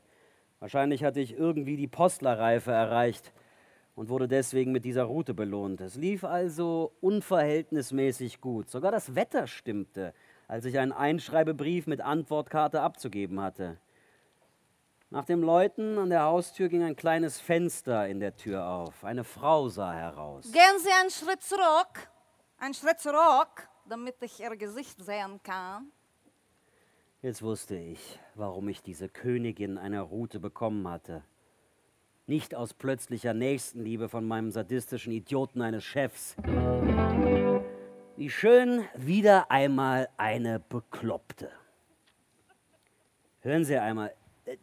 [0.60, 3.34] Wahrscheinlich hatte ich irgendwie die Postlerreife erreicht
[3.96, 5.80] und wurde deswegen mit dieser Route belohnt.
[5.80, 8.70] Es lief also unverhältnismäßig gut.
[8.70, 10.14] Sogar das Wetter stimmte,
[10.48, 13.78] als ich einen Einschreibebrief mit Antwortkarte abzugeben hatte.
[15.10, 19.06] Nach dem Läuten an der Haustür ging ein kleines Fenster in der Tür auf.
[19.06, 20.52] Eine Frau sah heraus.
[20.52, 22.10] Gehen Sie einen Schritt zurück.
[22.58, 25.92] Einen Schritt zurück, damit ich Ihr Gesicht sehen kann.
[27.22, 31.24] Jetzt wusste ich, warum ich diese Königin einer Route bekommen hatte.
[32.28, 36.36] Nicht aus plötzlicher Nächstenliebe von meinem sadistischen Idioten eines Chefs.
[38.18, 41.52] Wie schön wieder einmal eine Bekloppte.
[43.42, 44.14] Hören Sie einmal,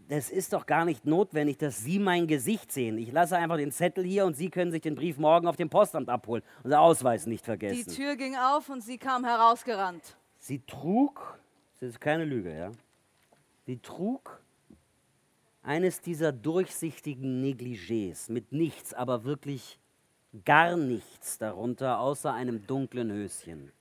[0.09, 2.97] das ist doch gar nicht notwendig, dass Sie mein Gesicht sehen.
[2.97, 5.69] Ich lasse einfach den Zettel hier und Sie können sich den Brief morgen auf dem
[5.69, 6.43] Postamt abholen.
[6.65, 7.93] Unser Ausweis nicht Die vergessen.
[7.93, 10.17] Tür ging auf und sie kam herausgerannt.
[10.39, 11.39] Sie trug,
[11.79, 12.73] das ist keine Lüge, ja,
[13.67, 14.41] sie trug
[15.63, 19.79] eines dieser durchsichtigen Negligés mit nichts, aber wirklich
[20.45, 23.73] gar nichts darunter, außer einem dunklen Höschen.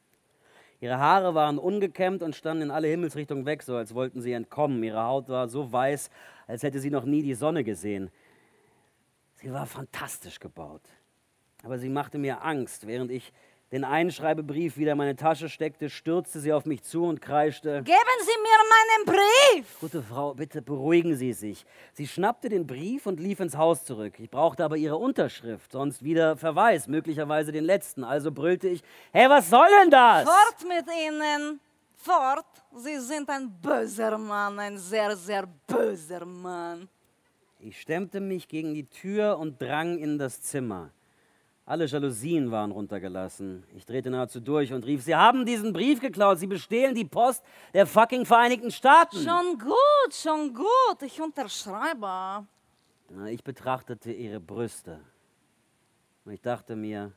[0.80, 4.84] Ihre Haare waren ungekämmt und standen in alle Himmelsrichtungen weg, so als wollten sie entkommen.
[4.84, 6.10] Ihre Haut war so weiß,
[6.48, 8.10] als hätte sie noch nie die Sonne gesehen.
[9.36, 10.82] Sie war fantastisch gebaut.
[11.64, 13.32] Aber sie machte mir Angst, während ich
[13.72, 17.82] den Einschreibebrief wieder in meine Tasche steckte, stürzte sie auf mich zu und kreischte.
[17.84, 19.80] Geben Sie mir meinen Brief.
[19.80, 21.66] Gute Frau, bitte beruhigen Sie sich.
[21.94, 24.20] Sie schnappte den Brief und lief ins Haus zurück.
[24.20, 28.04] Ich brauchte aber Ihre Unterschrift, sonst wieder Verweis, möglicherweise den letzten.
[28.04, 30.24] Also brüllte ich: Hey, was soll denn das?
[30.26, 31.62] Fort mit Ihnen.
[31.96, 32.46] Fort.
[32.76, 36.90] Sie sind ein böser Mann, ein sehr, sehr böser Mann.
[37.60, 40.90] Ich stemmte mich gegen die Tür und drang in das Zimmer.
[41.66, 43.64] Alle Jalousien waren runtergelassen.
[43.76, 46.40] Ich drehte nahezu durch und rief: Sie haben diesen Brief geklaut.
[46.40, 47.44] Sie bestehlen die Post
[47.74, 49.18] der fucking Vereinigten Staaten.
[49.18, 51.02] Schon gut, schon gut.
[51.02, 52.46] Ich unterschreibe.
[53.28, 55.00] Ich betrachtete ihre Brüste.
[56.26, 57.12] Und ich dachte mir,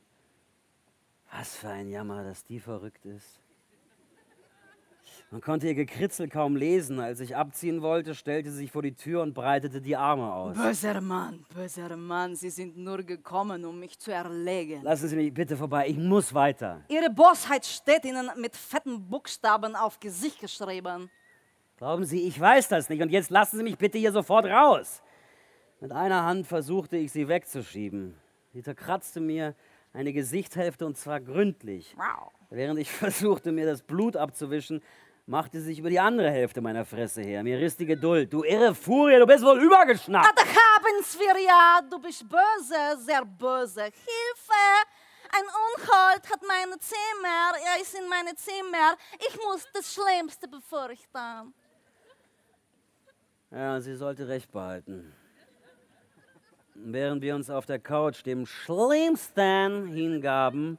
[1.31, 3.39] was für ein Jammer, dass die verrückt ist.
[5.31, 6.99] Man konnte ihr Gekritzel kaum lesen.
[6.99, 10.55] Als ich abziehen wollte, stellte sie sich vor die Tür und breitete die Arme aus.
[10.55, 14.83] Böser Mann, böser Mann, Sie sind nur gekommen, um mich zu erlegen.
[14.83, 16.83] Lassen Sie mich bitte vorbei, ich muss weiter.
[16.87, 21.09] Ihre Bosheit steht Ihnen mit fetten Buchstaben auf Gesicht geschrieben.
[21.77, 23.01] Glauben Sie, ich weiß das nicht.
[23.01, 25.01] Und jetzt lassen Sie mich bitte hier sofort raus.
[25.81, 28.15] Mit einer Hand versuchte ich sie wegzuschieben.
[28.53, 29.55] Sie zerkratzte mir
[29.91, 31.95] eine Gesichtshälfte und zwar gründlich.
[31.97, 32.31] Wow.
[32.49, 34.81] Während ich versuchte, mir das Blut abzuwischen,
[35.25, 37.43] machte sich über die andere Hälfte meiner Fresse her.
[37.43, 38.31] Mir riss die Geduld.
[38.31, 40.37] Du irre Furie, du bist wohl übergeschnappt.
[40.37, 41.81] Da haben's wir ja.
[41.89, 43.83] Du bist böse, sehr böse.
[43.83, 44.85] Hilfe!
[45.31, 47.51] Ein Unhold hat meine Zimmer.
[47.73, 48.95] Er ist in meine Zimmer.
[49.27, 51.53] Ich muss das Schlimmste befürchten.
[53.51, 55.13] Ja, sie sollte recht behalten.
[56.75, 60.77] Während wir uns auf der Couch dem Schlimmsten hingaben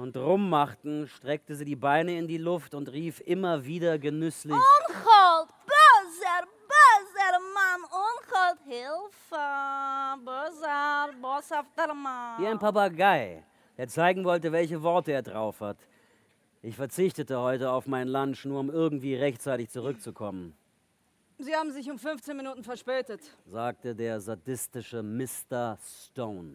[0.00, 4.54] und rummachten, streckte sie die Beine in die Luft und rief immer wieder genüsslich.
[4.54, 12.40] Unhold, böser, böser Mann, Unhold, Hilfe, böser, boshafter Mann.
[12.42, 13.44] Wie ein Papagei,
[13.76, 15.78] der zeigen wollte, welche Worte er drauf hat.
[16.62, 20.54] Ich verzichtete heute auf mein Lunch, nur um irgendwie rechtzeitig zurückzukommen,
[21.42, 23.22] Sie haben sich um 15 Minuten verspätet.
[23.46, 25.78] sagte der sadistische Mr.
[25.82, 26.52] Stone.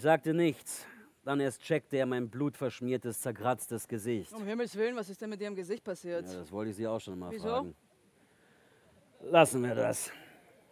[0.00, 0.86] Ich sagte nichts.
[1.26, 4.32] Dann erst checkte er mein blutverschmiertes, zerkratztes Gesicht.
[4.32, 6.26] Um Himmels Willen, was ist denn mit Ihrem Gesicht passiert?
[6.26, 7.48] Ja, das wollte ich Sie auch schon mal Wieso?
[7.48, 7.76] fragen.
[9.20, 10.10] Lassen wir das.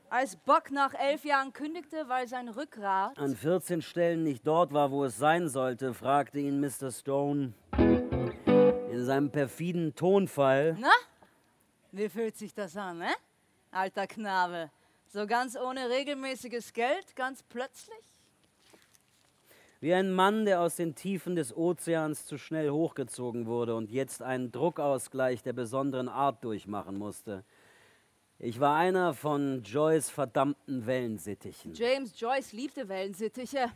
[0.09, 4.91] Als Buck nach elf Jahren kündigte, weil sein Rückgrat An 14 Stellen nicht dort war,
[4.91, 6.91] wo es sein sollte, fragte ihn Mr.
[6.91, 10.74] Stone in seinem perfiden Tonfall.
[10.81, 10.89] Na?
[11.93, 13.12] Wie fühlt sich das an, ne?
[13.72, 14.70] Alter Knabe.
[15.07, 18.08] So ganz ohne regelmäßiges Geld, ganz plötzlich?
[19.81, 24.22] Wie ein Mann, der aus den Tiefen des Ozeans zu schnell hochgezogen wurde und jetzt
[24.22, 27.45] einen Druckausgleich der besonderen Art durchmachen musste.
[28.41, 31.74] Ich war einer von Joyce verdammten Wellensittichen.
[31.74, 33.66] James Joyce liebte Wellensittiche.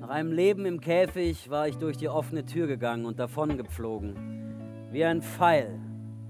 [0.00, 4.90] Nach einem Leben im Käfig war ich durch die offene Tür gegangen und davongeflogen.
[4.90, 5.80] Wie ein Pfeil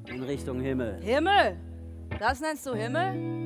[0.07, 1.01] in Richtung Himmel.
[1.03, 1.57] Himmel!
[2.21, 3.44] Das nennst du Himmel?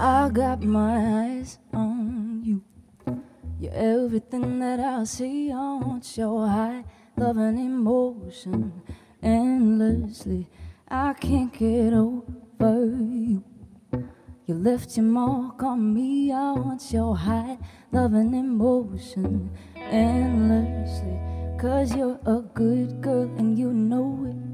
[0.00, 2.62] I got my eyes on you.
[3.58, 5.50] You're everything that I see.
[5.50, 6.84] I want your high
[7.16, 8.80] love and emotion
[9.20, 10.48] endlessly.
[10.88, 13.42] I can't get over you.
[14.46, 16.30] You left your mark on me.
[16.30, 17.58] I want your high
[17.90, 21.18] love and emotion endlessly.
[21.58, 24.47] Cause you're a good girl and you know it.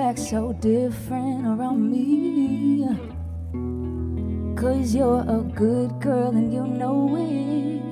[0.00, 2.86] Act so different around me.
[4.54, 7.82] Cause you're a good girl and you know it.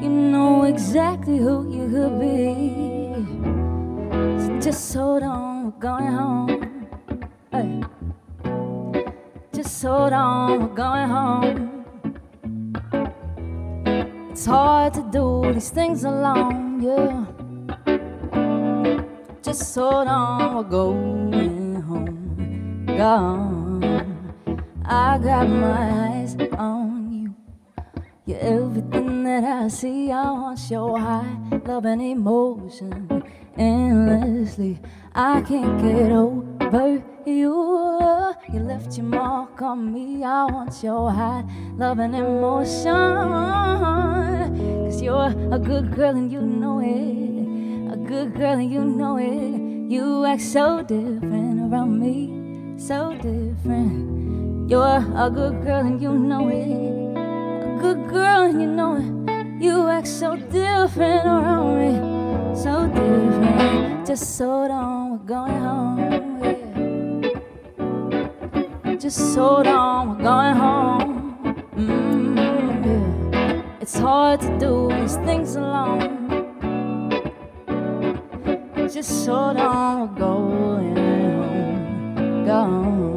[0.00, 3.16] You know exactly who you could be.
[4.46, 6.86] So just hold on, we're going home.
[7.50, 7.82] Hey.
[9.52, 11.84] Just hold on, we're going home.
[14.30, 17.35] It's hard to do these things alone, yeah.
[19.46, 22.84] Just hold on, we're going home.
[22.84, 23.84] Gone.
[24.84, 27.32] I got my eyes on you.
[28.26, 30.10] You're everything that I see.
[30.10, 33.22] I want your high love and emotion
[33.56, 34.80] endlessly.
[35.14, 38.34] I can't get over you.
[38.52, 40.24] You left your mark on me.
[40.24, 41.44] I want your high
[41.76, 42.92] love and emotion.
[44.86, 47.35] Cause you're a good girl and you know it.
[48.06, 49.90] Good girl and you know it.
[49.90, 52.78] You act so different around me.
[52.78, 54.70] So different.
[54.70, 57.16] You're a good girl and you know it.
[57.16, 59.06] A good girl and you know it.
[59.60, 61.98] You act so different around me.
[62.54, 64.06] So different.
[64.06, 65.98] Just hold on, we're going home.
[68.84, 68.94] Yeah.
[68.94, 71.64] Just hold on, we're going home.
[71.74, 72.36] Mm,
[72.86, 73.80] yeah.
[73.80, 76.25] It's hard to do these things alone
[78.96, 83.15] just so long ago and home gone.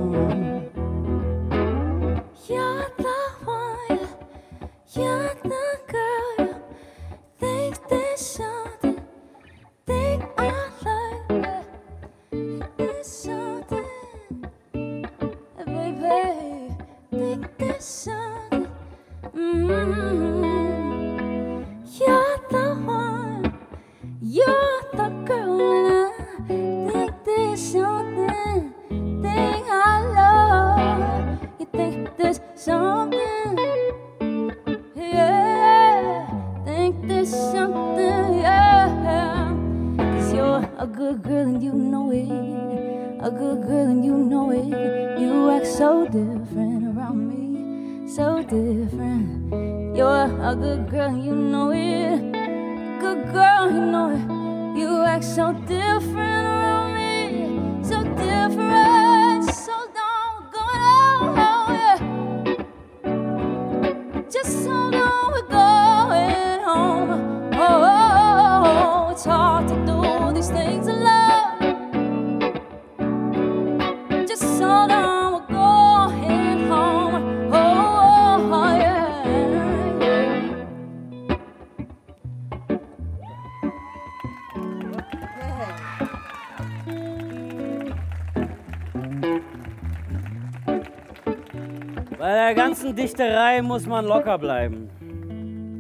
[93.09, 94.89] Ganzen Dichterei muss man locker bleiben.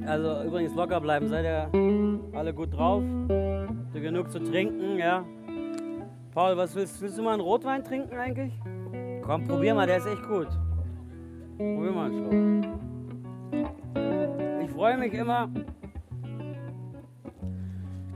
[0.05, 1.27] Also übrigens locker bleiben.
[1.27, 1.69] Seid ihr
[2.33, 3.03] alle gut drauf?
[3.03, 5.23] Habt ihr genug zu trinken, ja?
[6.33, 8.53] Paul, was willst, willst du mal einen Rotwein trinken eigentlich?
[9.23, 10.47] Komm, probier mal, der ist echt gut.
[11.57, 12.79] Probier mal einen Schluck.
[14.63, 15.49] Ich freue mich immer,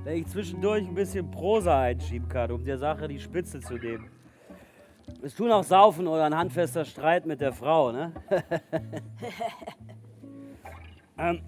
[0.03, 4.09] wenn ich zwischendurch ein bisschen Prosa einschieben kann, um der Sache die Spitze zu nehmen.
[5.25, 8.11] Es tun auch Saufen oder ein handfester Streit mit der Frau, ne?
[11.17, 11.41] ähm,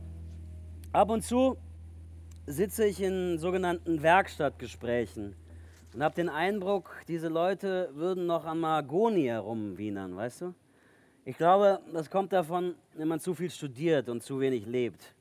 [0.94, 1.58] ab und zu
[2.46, 5.36] sitze ich in sogenannten Werkstattgesprächen
[5.94, 10.54] und habe den Eindruck, diese Leute würden noch an Mahagoni herumwienern, weißt du?
[11.26, 15.14] Ich glaube, das kommt davon, wenn man zu viel studiert und zu wenig lebt.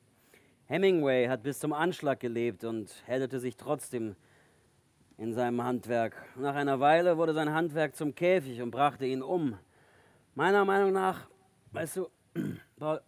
[0.66, 4.14] Hemingway hat bis zum Anschlag gelebt und hättete sich trotzdem
[5.18, 6.14] in seinem Handwerk.
[6.36, 9.58] Nach einer Weile wurde sein Handwerk zum Käfig und brachte ihn um.
[10.34, 11.28] Meiner Meinung nach,
[11.72, 12.08] weißt du,
[12.76, 13.00] Paul,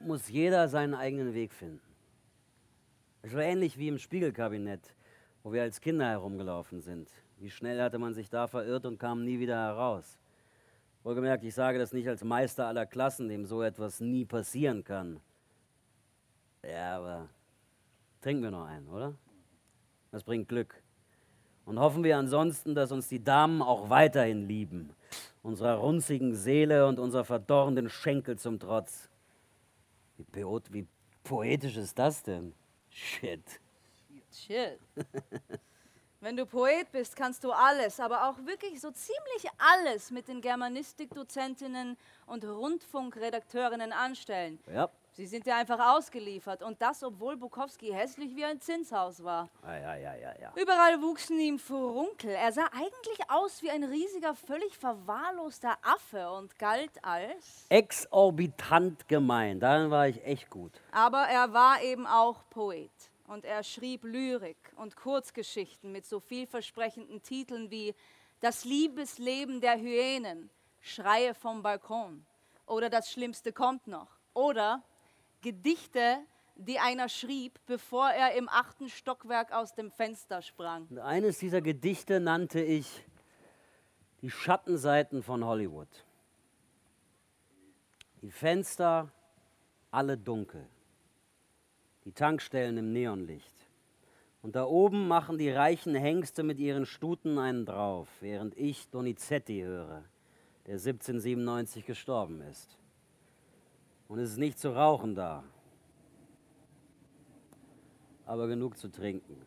[0.00, 1.80] muss jeder seinen eigenen Weg finden.
[3.22, 4.94] Es war ähnlich wie im Spiegelkabinett,
[5.42, 7.08] wo wir als Kinder herumgelaufen sind.
[7.38, 10.18] Wie schnell hatte man sich da verirrt und kam nie wieder heraus.
[11.04, 15.20] Wohlgemerkt, ich sage das nicht als Meister aller Klassen, dem so etwas nie passieren kann.
[16.64, 17.28] Ja, aber
[18.20, 19.14] trinken wir noch einen, oder?
[20.12, 20.80] Das bringt Glück.
[21.64, 24.94] Und hoffen wir ansonsten, dass uns die Damen auch weiterhin lieben,
[25.42, 29.08] unserer runzigen Seele und unserer verdorrenden Schenkel zum Trotz.
[30.16, 30.86] Wie, poet, wie
[31.24, 32.54] poetisch ist das denn?
[32.90, 33.60] Shit.
[34.32, 34.78] Shit.
[36.20, 40.40] Wenn du Poet bist, kannst du alles, aber auch wirklich so ziemlich alles mit den
[40.40, 41.96] Germanistikdozentinnen
[42.26, 44.60] und Rundfunkredakteurinnen anstellen.
[44.72, 44.88] Ja.
[45.14, 49.50] Sie sind dir einfach ausgeliefert und das, obwohl Bukowski hässlich wie ein Zinshaus war.
[49.62, 50.52] Ja, ja, ja, ja, ja.
[50.56, 52.30] Überall wuchsen ihm Furunkel.
[52.30, 57.66] Er sah eigentlich aus wie ein riesiger, völlig verwahrloster Affe und galt als.
[57.68, 60.72] Exorbitant gemein, darin war ich echt gut.
[60.92, 62.90] Aber er war eben auch Poet.
[63.26, 67.94] Und er schrieb Lyrik und Kurzgeschichten mit so vielversprechenden Titeln wie
[68.40, 70.48] Das Liebesleben der Hyänen,
[70.80, 72.24] Schreie vom Balkon
[72.66, 74.82] oder Das Schlimmste kommt noch oder
[75.42, 76.18] Gedichte,
[76.56, 80.86] die einer schrieb, bevor er im achten Stockwerk aus dem Fenster sprang.
[80.88, 83.04] Und eines dieser Gedichte nannte ich
[84.22, 85.88] Die Schattenseiten von Hollywood.
[88.22, 89.10] Die Fenster
[89.90, 90.64] alle dunkel,
[92.04, 93.52] die Tankstellen im Neonlicht.
[94.42, 99.60] Und da oben machen die reichen Hengste mit ihren Stuten einen drauf, während ich Donizetti
[99.60, 100.04] höre,
[100.66, 102.78] der 1797 gestorben ist.
[104.12, 105.42] Und es ist nicht zu rauchen da,
[108.26, 109.40] aber genug zu trinken.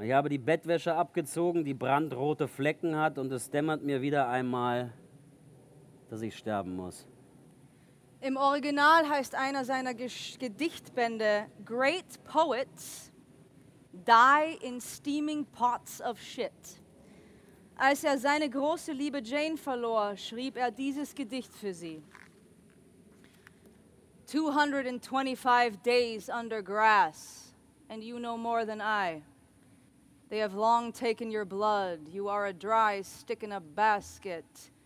[0.00, 4.92] Ich habe die Bettwäsche abgezogen, die brandrote Flecken hat und es dämmert mir wieder einmal,
[6.08, 7.06] dass ich sterben muss.
[8.20, 13.12] Im Original heißt einer seiner Gedichtbände Great Poets
[13.92, 16.50] Die in Steaming Pots of Shit.
[17.76, 22.02] Als er seine große Liebe Jane verlor, schrieb er dieses Gedicht für sie.
[24.30, 27.52] 225 days under grass,
[27.88, 29.22] and you know more than I.
[30.28, 32.02] They have long taken your blood.
[32.08, 34.44] You are a dry stick in a basket.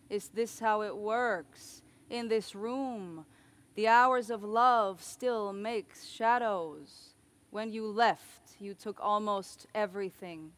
[0.09, 1.83] Is this how it works?
[2.09, 3.27] In this room,
[3.75, 7.11] the hours of love still makes shadows.
[7.51, 10.53] When you left, you took almost everything.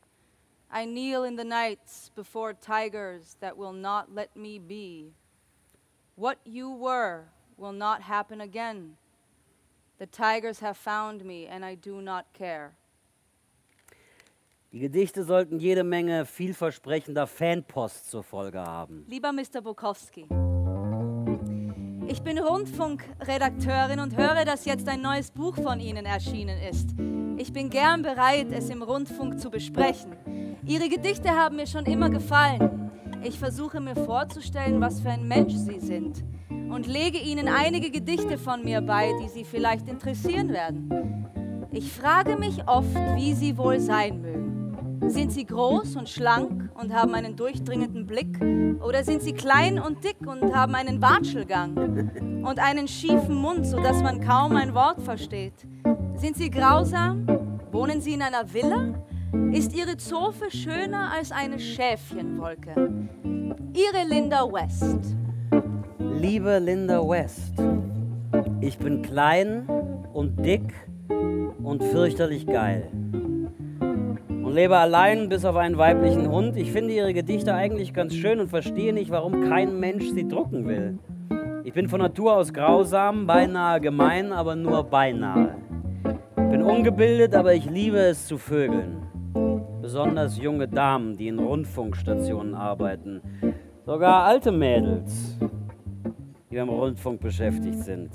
[0.71, 5.11] I kneel in the nights before tigers that will not let me be.
[6.15, 7.25] What you were
[7.57, 8.97] will not happen again.
[9.99, 12.73] The tigers have found me, and I do not care.
[14.73, 19.07] Die Gedichte sollten jede Menge vielversprechender Fanpost zur Folge haben.
[19.09, 19.63] Lieber Mr.
[19.63, 20.27] Bukowski,
[22.09, 26.91] ich bin Rundfunkredakteurin und höre, dass jetzt ein neues Buch von Ihnen erschienen ist.
[27.39, 30.15] Ich bin gern bereit, es im Rundfunk zu besprechen.
[30.67, 32.91] Ihre Gedichte haben mir schon immer gefallen.
[33.23, 36.23] Ich versuche mir vorzustellen, was für ein Mensch Sie sind
[36.71, 41.27] und lege Ihnen einige Gedichte von mir bei, die Sie vielleicht interessieren werden.
[41.71, 44.47] Ich frage mich oft, wie Sie wohl sein mögen.
[45.09, 48.41] Sind Sie groß und schlank und haben einen durchdringenden Blick?
[48.83, 54.03] Oder sind Sie klein und dick und haben einen Watschelgang und einen schiefen Mund, sodass
[54.03, 55.67] man kaum ein Wort versteht?
[56.17, 57.27] Sind Sie grausam?
[57.73, 58.95] Wohnen Sie in einer Villa?
[59.53, 63.09] Ist Ihre Zofe schöner als eine Schäfchenwolke?
[63.75, 65.16] Ihre Linda West.
[66.21, 67.53] Liebe Linda West,
[68.61, 69.69] ich bin klein
[70.15, 70.73] und dick
[71.63, 72.89] und fürchterlich geil.
[73.81, 76.57] und lebe allein bis auf einen weiblichen Hund.
[76.57, 80.67] Ich finde ihre Gedichte eigentlich ganz schön und verstehe nicht, warum kein Mensch sie drucken
[80.67, 80.99] will.
[81.65, 85.57] Ich bin von Natur aus grausam, beinahe gemein, aber nur beinahe.
[86.39, 89.03] Ich bin ungebildet, aber ich liebe es zu vögeln.
[89.83, 93.21] Besonders junge Damen, die in Rundfunkstationen arbeiten.
[93.85, 95.39] Sogar alte Mädels,
[96.57, 98.11] die beim Rundfunk beschäftigt sind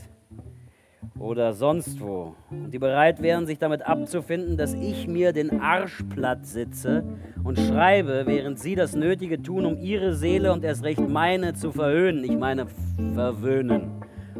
[1.20, 2.34] oder sonst wo.
[2.50, 7.04] Und die bereit wären, sich damit abzufinden, dass ich mir den Arsch platt sitze
[7.44, 11.72] und schreibe, während sie das Nötige tun, um ihre Seele und erst recht meine zu
[11.72, 12.24] verhöhnen.
[12.24, 12.66] Ich meine
[13.14, 13.92] verwöhnen.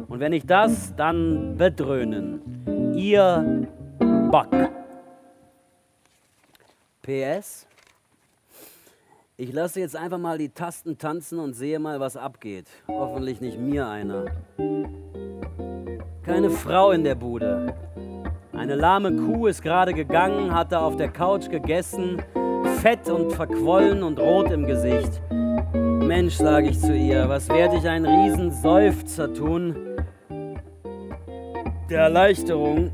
[0.08, 2.94] Und wenn nicht das, dann bedröhnen.
[2.96, 3.68] Ihr
[4.32, 4.50] Bock.
[7.02, 7.68] PS.
[9.42, 12.68] Ich lasse jetzt einfach mal die Tasten tanzen und sehe mal, was abgeht.
[12.86, 14.26] Hoffentlich nicht mir einer.
[16.22, 17.74] Keine Frau in der Bude.
[18.52, 22.22] Eine lahme Kuh ist gerade gegangen, hatte auf der Couch gegessen,
[22.82, 25.20] fett und verquollen und rot im Gesicht.
[25.72, 29.74] Mensch, sage ich zu ihr, was werde ich einen Riesenseufzer tun?
[31.90, 32.92] Der Erleichterung,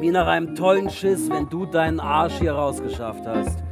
[0.00, 3.62] wie nach einem tollen Schiss, wenn du deinen Arsch hier rausgeschafft hast.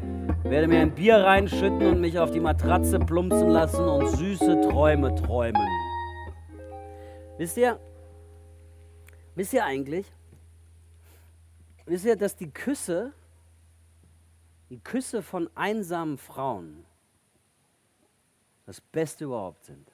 [0.50, 5.14] Werde mir ein Bier reinschütten und mich auf die Matratze plumpsen lassen und süße Träume
[5.14, 5.66] träumen.
[7.38, 7.78] Wisst ihr,
[9.36, 10.06] Wisst ihr eigentlich,
[11.84, 13.12] wisst ihr, dass die Küsse,
[14.70, 16.86] die Küsse von einsamen Frauen
[18.64, 19.92] das Beste überhaupt sind?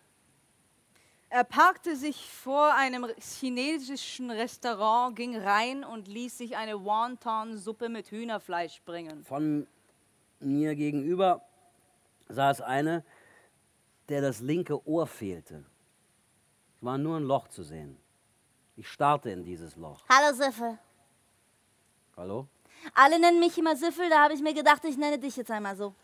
[1.29, 8.13] Er parkte sich vor einem chinesischen Restaurant, ging rein und ließ sich eine Wonton-Suppe mit
[8.13, 9.25] Hühnerfleisch bringen.
[9.25, 9.67] Von
[10.43, 11.43] mir gegenüber
[12.29, 13.05] saß eine,
[14.09, 15.65] der das linke Ohr fehlte.
[16.77, 17.97] Es war nur ein Loch zu sehen.
[18.77, 20.05] Ich starte in dieses Loch.
[20.09, 20.79] Hallo Siffel.
[22.17, 22.49] Hallo?
[22.95, 25.77] Alle nennen mich immer Siffel, da habe ich mir gedacht, ich nenne dich jetzt einmal
[25.77, 25.95] so.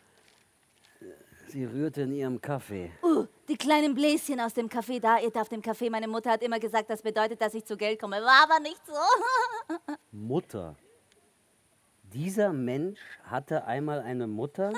[1.48, 2.92] Sie rührte in ihrem Kaffee.
[3.02, 5.88] Uh, die kleinen Bläschen aus dem Kaffee, da ihr auf dem Kaffee.
[5.88, 8.20] Meine Mutter hat immer gesagt, das bedeutet, dass ich zu Geld komme.
[8.22, 9.94] War aber nicht so.
[10.12, 10.76] Mutter.
[12.14, 14.72] Dieser Mensch hatte einmal eine Mutter.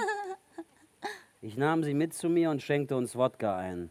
[1.40, 3.90] Ich nahm sie mit zu mir und schenkte uns Wodka ein.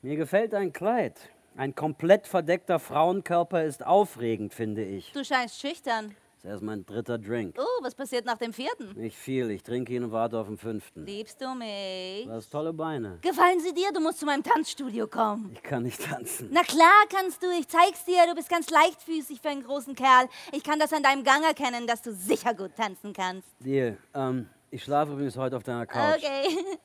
[0.00, 1.30] Mir gefällt dein Kleid.
[1.56, 5.12] Ein komplett verdeckter Frauenkörper ist aufregend, finde ich.
[5.12, 6.16] Du scheinst schüchtern.
[6.44, 7.56] Das ist erst mein dritter Drink.
[7.58, 8.92] Oh, was passiert nach dem vierten?
[9.00, 11.06] Nicht viel, ich trinke ihn und warte auf den fünften.
[11.06, 12.26] Liebst du mich?
[12.26, 13.18] Du hast tolle Beine.
[13.22, 13.90] Gefallen sie dir?
[13.94, 15.52] Du musst zu meinem Tanzstudio kommen.
[15.54, 16.50] Ich kann nicht tanzen.
[16.52, 18.26] Na klar kannst du, ich zeig's dir.
[18.28, 20.28] Du bist ganz leichtfüßig für einen großen Kerl.
[20.52, 23.48] Ich kann das an deinem Gang erkennen, dass du sicher gut tanzen kannst.
[23.60, 23.96] Deal.
[24.12, 26.18] Ähm, ich schlafe übrigens heute auf deiner Couch.
[26.18, 26.58] Okay.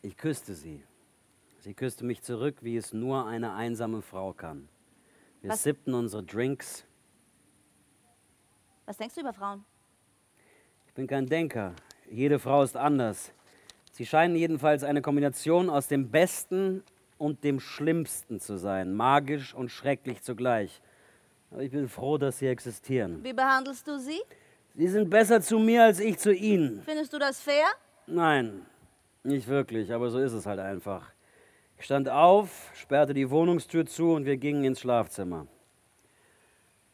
[0.00, 0.82] Ich küsste sie.
[1.60, 4.68] Sie küsste mich zurück, wie es nur eine einsame Frau kann.
[5.40, 5.62] Wir Was?
[5.62, 6.84] sippten unsere Drinks.
[8.86, 9.64] Was denkst du über Frauen?
[10.86, 11.74] Ich bin kein Denker.
[12.10, 13.32] Jede Frau ist anders.
[13.92, 16.82] Sie scheinen jedenfalls eine Kombination aus dem Besten
[17.16, 18.94] und dem Schlimmsten zu sein.
[18.94, 20.82] Magisch und schrecklich zugleich.
[21.50, 23.22] Aber ich bin froh, dass sie existieren.
[23.22, 24.20] Wie behandelst du sie?
[24.74, 26.82] Sie sind besser zu mir als ich zu ihnen.
[26.82, 27.66] Findest du das fair?
[28.06, 28.66] Nein,
[29.22, 31.10] nicht wirklich, aber so ist es halt einfach.
[31.78, 35.46] Ich stand auf, sperrte die Wohnungstür zu und wir gingen ins Schlafzimmer.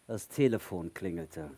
[0.06, 1.50] Das Telefon klingelte.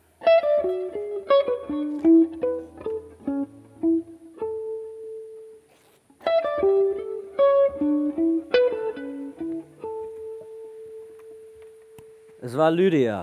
[12.53, 13.23] Es war Lydia.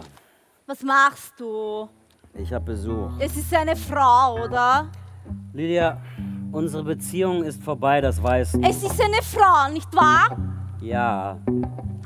[0.66, 1.88] Was machst du?
[2.34, 3.12] Ich habe Besuch.
[3.20, 4.88] Es ist eine Frau, oder?
[5.54, 6.02] Lydia,
[6.52, 8.62] unsere Beziehung ist vorbei, das weißt du.
[8.64, 10.36] Es ist eine Frau, nicht wahr?
[10.82, 11.38] Ja.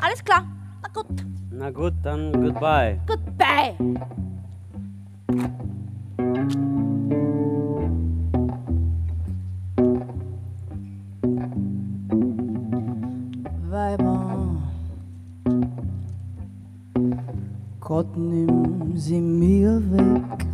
[0.01, 0.43] Alles klar.
[0.81, 1.25] Na gut.
[1.49, 2.99] Na gut, dann goodbye.
[3.07, 3.73] Goodbye.
[17.93, 20.47] Gott nimm sie mir weg.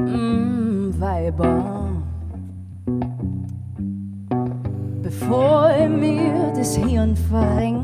[0.00, 1.92] Mm, Weiber,
[5.00, 7.75] bevor ich mir das Hirn verrenk.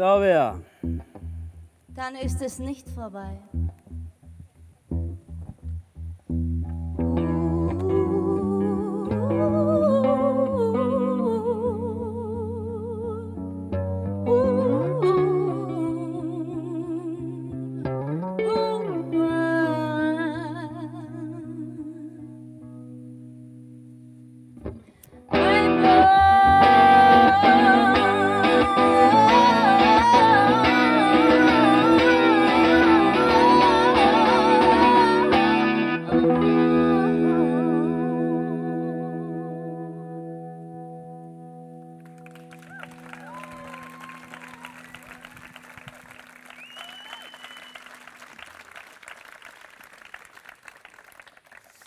[0.00, 0.58] Glaube ja.
[1.88, 3.38] Dann ist es nicht vorbei.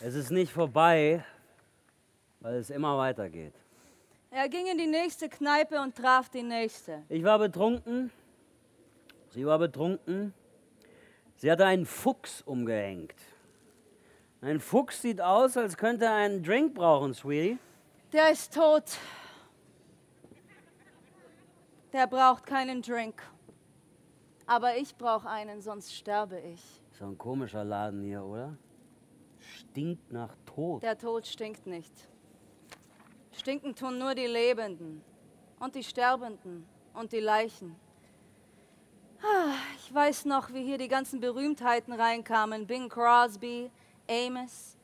[0.06, 1.24] Es ist nicht vorbei,
[2.42, 3.54] weil es immer weitergeht.
[4.32, 7.04] Er ging in die nächste Kneipe und traf die nächste.
[7.08, 8.12] Ich war betrunken,
[9.30, 10.34] sie war betrunken.
[11.38, 13.16] Sie hatte einen Fuchs umgehängt.
[14.42, 17.58] Ein Fuchs sieht aus, als könnte er einen Drink brauchen, Sweetie.
[18.12, 18.98] Der ist tot.
[21.94, 23.24] Der braucht keinen Drink.
[24.48, 26.62] Aber ich brauche einen, sonst sterbe ich.
[26.92, 28.58] So ein komischer Laden hier, oder?
[29.58, 30.82] Stinkt nach Tod.
[30.84, 31.92] Der Tod stinkt nicht.
[33.32, 35.02] Stinken tun nur die Lebenden
[35.60, 37.76] und die Sterbenden und die Leichen.
[39.22, 42.68] Ah, Ich weiß noch, wie hier die ganzen Berühmtheiten reinkamen.
[42.68, 43.72] Bing Crosby,
[44.10, 44.78] Amos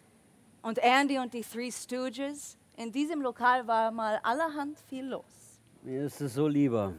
[0.61, 2.57] und Andy und die Three Stooges.
[2.77, 5.59] In diesem Lokal war mal allerhand viel los.
[5.81, 6.93] Mir ist es so lieber.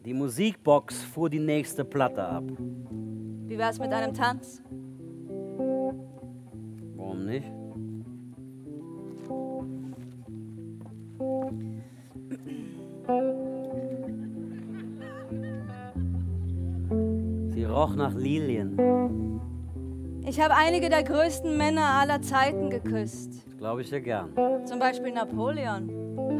[0.00, 2.44] Die Musikbox fuhr die nächste Platte ab.
[2.48, 4.60] Wie wär's mit einem Tanz?
[7.06, 7.46] Warum nicht?
[17.54, 19.40] Sie roch nach Lilien.
[20.26, 23.46] Ich habe einige der größten Männer aller Zeiten geküsst.
[23.58, 24.30] Glaube ich dir gern.
[24.64, 25.88] Zum Beispiel Napoleon,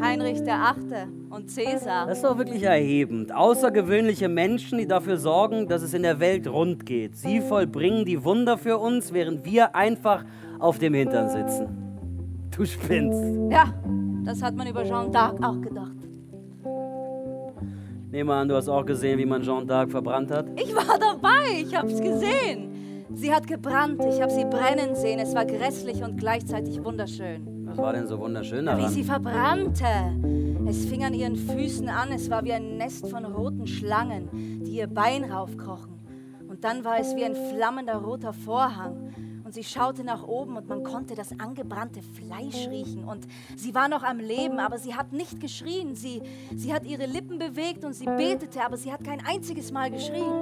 [0.02, 1.06] Heinrich VIII.
[1.30, 2.06] und Cäsar.
[2.06, 3.32] Das ist doch wirklich erhebend.
[3.32, 7.16] Außergewöhnliche Menschen, die dafür sorgen, dass es in der Welt rund geht.
[7.16, 10.24] Sie vollbringen die Wunder für uns, während wir einfach
[10.58, 11.68] auf dem Hintern sitzen.
[12.56, 13.22] Du spinnst.
[13.50, 13.72] Ja,
[14.24, 15.92] das hat man über Jeanne d'Arc auch gedacht.
[18.10, 20.46] Nehme an, du hast auch gesehen, wie man Jeanne d'Arc verbrannt hat.
[20.56, 23.04] Ich war dabei, ich hab's gesehen.
[23.14, 25.18] Sie hat gebrannt, ich habe sie brennen sehen.
[25.18, 27.66] Es war grässlich und gleichzeitig wunderschön.
[27.66, 29.22] Was war denn so wunderschön Wie sie daran?
[29.22, 30.66] verbrannte.
[30.68, 34.28] Es fing an ihren Füßen an, es war wie ein Nest von roten Schlangen,
[34.64, 35.94] die ihr Bein raufkrochen.
[36.48, 39.10] Und dann war es wie ein flammender roter Vorhang.
[39.46, 43.04] Und sie schaute nach oben und man konnte das angebrannte Fleisch riechen.
[43.04, 45.94] Und sie war noch am Leben, aber sie hat nicht geschrien.
[45.94, 46.20] Sie,
[46.56, 50.32] sie hat ihre Lippen bewegt und sie betete, aber sie hat kein einziges Mal geschrien.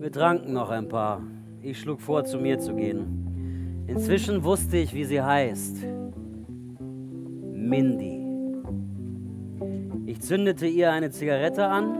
[0.00, 1.20] Wir tranken noch ein paar.
[1.60, 3.84] Ich schlug vor, zu mir zu gehen.
[3.86, 5.76] Inzwischen wusste ich, wie sie heißt.
[7.52, 8.24] Mindy.
[10.06, 11.98] Ich zündete ihr eine Zigarette an.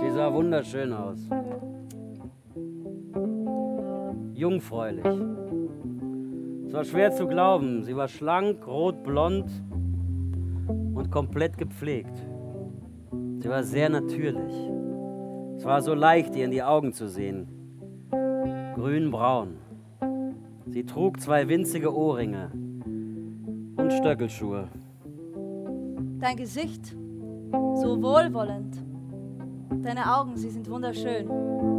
[0.00, 1.20] Sie sah wunderschön aus.
[4.40, 5.04] Jungfräulich.
[6.66, 7.84] Es war schwer zu glauben.
[7.84, 9.50] Sie war schlank, rotblond
[10.94, 12.16] und komplett gepflegt.
[13.40, 14.54] Sie war sehr natürlich.
[15.58, 17.48] Es war so leicht, ihr in die Augen zu sehen.
[18.76, 19.58] Grün-braun.
[20.68, 22.50] Sie trug zwei winzige Ohrringe
[23.76, 24.68] und Stöckelschuhe.
[26.18, 26.96] Dein Gesicht,
[27.52, 28.89] so wohlwollend.
[29.70, 31.30] Deine Augen, sie sind wunderschön.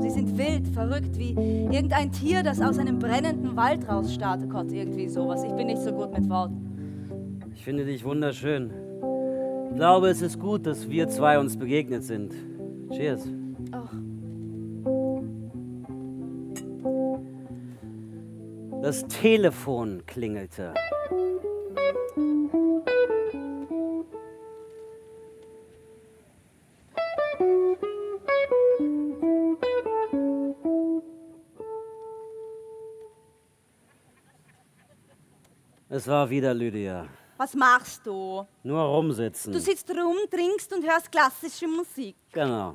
[0.01, 1.31] Sie sind wild, verrückt, wie
[1.71, 4.49] irgendein Tier, das aus einem brennenden Wald rausstarrt.
[4.49, 5.43] Gott, irgendwie sowas.
[5.43, 7.39] Ich bin nicht so gut mit Worten.
[7.53, 8.71] Ich finde dich wunderschön.
[9.69, 12.33] Ich glaube, es ist gut, dass wir zwei uns begegnet sind.
[12.91, 13.27] Cheers.
[13.71, 13.93] Ach,
[18.81, 20.73] Das Telefon klingelte.
[36.01, 37.07] Es war wieder Lydia.
[37.37, 38.43] Was machst du?
[38.63, 39.53] Nur rumsitzen.
[39.53, 42.15] Du sitzt rum, trinkst und hörst klassische Musik.
[42.31, 42.73] Genau.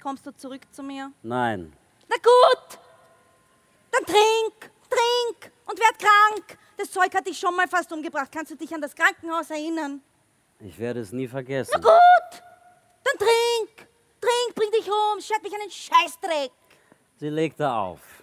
[0.00, 1.10] Kommst du zurück zu mir?
[1.24, 1.72] Nein.
[2.08, 2.78] Na gut,
[3.90, 6.56] dann trink, trink und werd krank.
[6.76, 8.30] Das Zeug hat dich schon mal fast umgebracht.
[8.32, 10.00] Kannst du dich an das Krankenhaus erinnern?
[10.60, 11.72] Ich werde es nie vergessen.
[11.74, 12.42] Na gut,
[13.02, 13.88] dann trink,
[14.20, 16.52] trink, bring dich um, schert mich einen Scheißdreck.
[17.16, 18.22] Sie legte auf.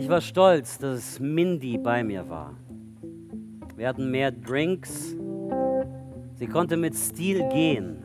[0.00, 2.54] Ich war stolz, dass Mindy bei mir war.
[3.76, 5.14] Wir hatten mehr Drinks.
[6.36, 7.98] Sie konnte mit Stil gehen.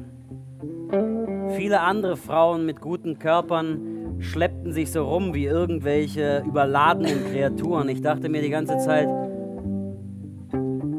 [1.56, 7.88] Viele andere Frauen mit guten Körpern schleppten sich so rum wie irgendwelche überladenen Kreaturen.
[7.88, 9.08] Ich dachte mir die ganze Zeit,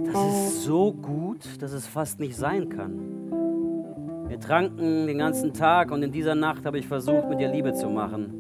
[0.06, 4.28] das ist so gut, dass es fast nicht sein kann.
[4.28, 7.74] Wir tranken den ganzen Tag und in dieser Nacht habe ich versucht, mit ihr Liebe
[7.74, 8.32] zu machen.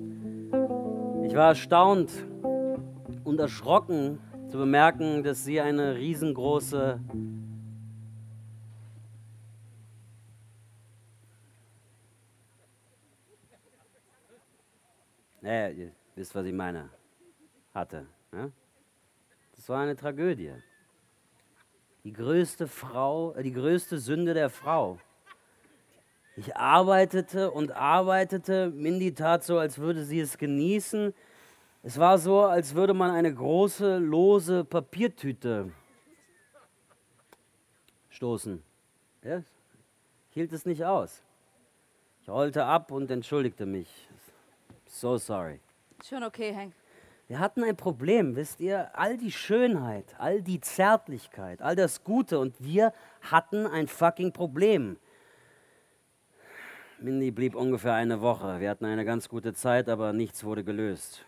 [1.26, 2.10] Ich war erstaunt
[3.26, 4.18] und erschrocken
[4.50, 7.00] zu bemerken, dass sie eine riesengroße
[15.46, 16.90] Naja, ihr wisst, was ich meine,
[17.72, 18.04] hatte.
[18.32, 18.50] Ja?
[19.54, 20.50] Das war eine Tragödie.
[22.02, 24.98] Die größte Frau, äh, die größte Sünde der Frau.
[26.34, 28.72] Ich arbeitete und arbeitete.
[28.74, 31.14] Mindy tat so, als würde sie es genießen.
[31.86, 35.70] Es war so, als würde man eine große, lose Papiertüte
[38.08, 38.60] stoßen.
[39.22, 39.38] Ja?
[39.38, 41.22] Ich hielt es nicht aus.
[42.22, 43.88] Ich rollte ab und entschuldigte mich.
[44.88, 45.60] So sorry.
[46.04, 46.74] schon okay, Hank.
[47.28, 48.90] Wir hatten ein Problem, wisst ihr?
[48.98, 54.96] All die Schönheit, all die Zärtlichkeit, all das Gute und wir hatten ein fucking Problem.
[56.98, 58.58] Mindy blieb ungefähr eine Woche.
[58.58, 61.24] Wir hatten eine ganz gute Zeit, aber nichts wurde gelöst.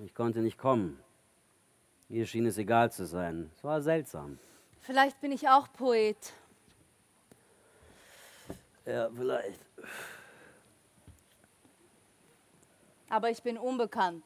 [0.00, 0.98] Ich konnte nicht kommen.
[2.08, 3.50] Ihr schien es egal zu sein.
[3.54, 4.38] Es war seltsam.
[4.80, 6.32] Vielleicht bin ich auch Poet.
[8.86, 9.60] Ja, vielleicht.
[13.08, 14.24] Aber ich bin unbekannt.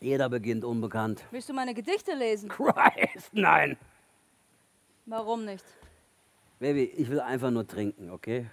[0.00, 1.22] Jeder beginnt unbekannt.
[1.30, 2.48] Willst du meine Gedichte lesen?
[2.48, 3.76] Christ, nein.
[5.04, 5.64] Warum nicht?
[6.58, 8.46] Baby, ich will einfach nur trinken, okay?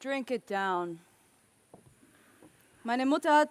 [0.00, 1.00] Drink it down.
[2.86, 3.48] Meine Mutter hat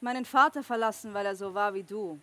[0.00, 2.20] meinen Vater verlassen, weil er so war wie du.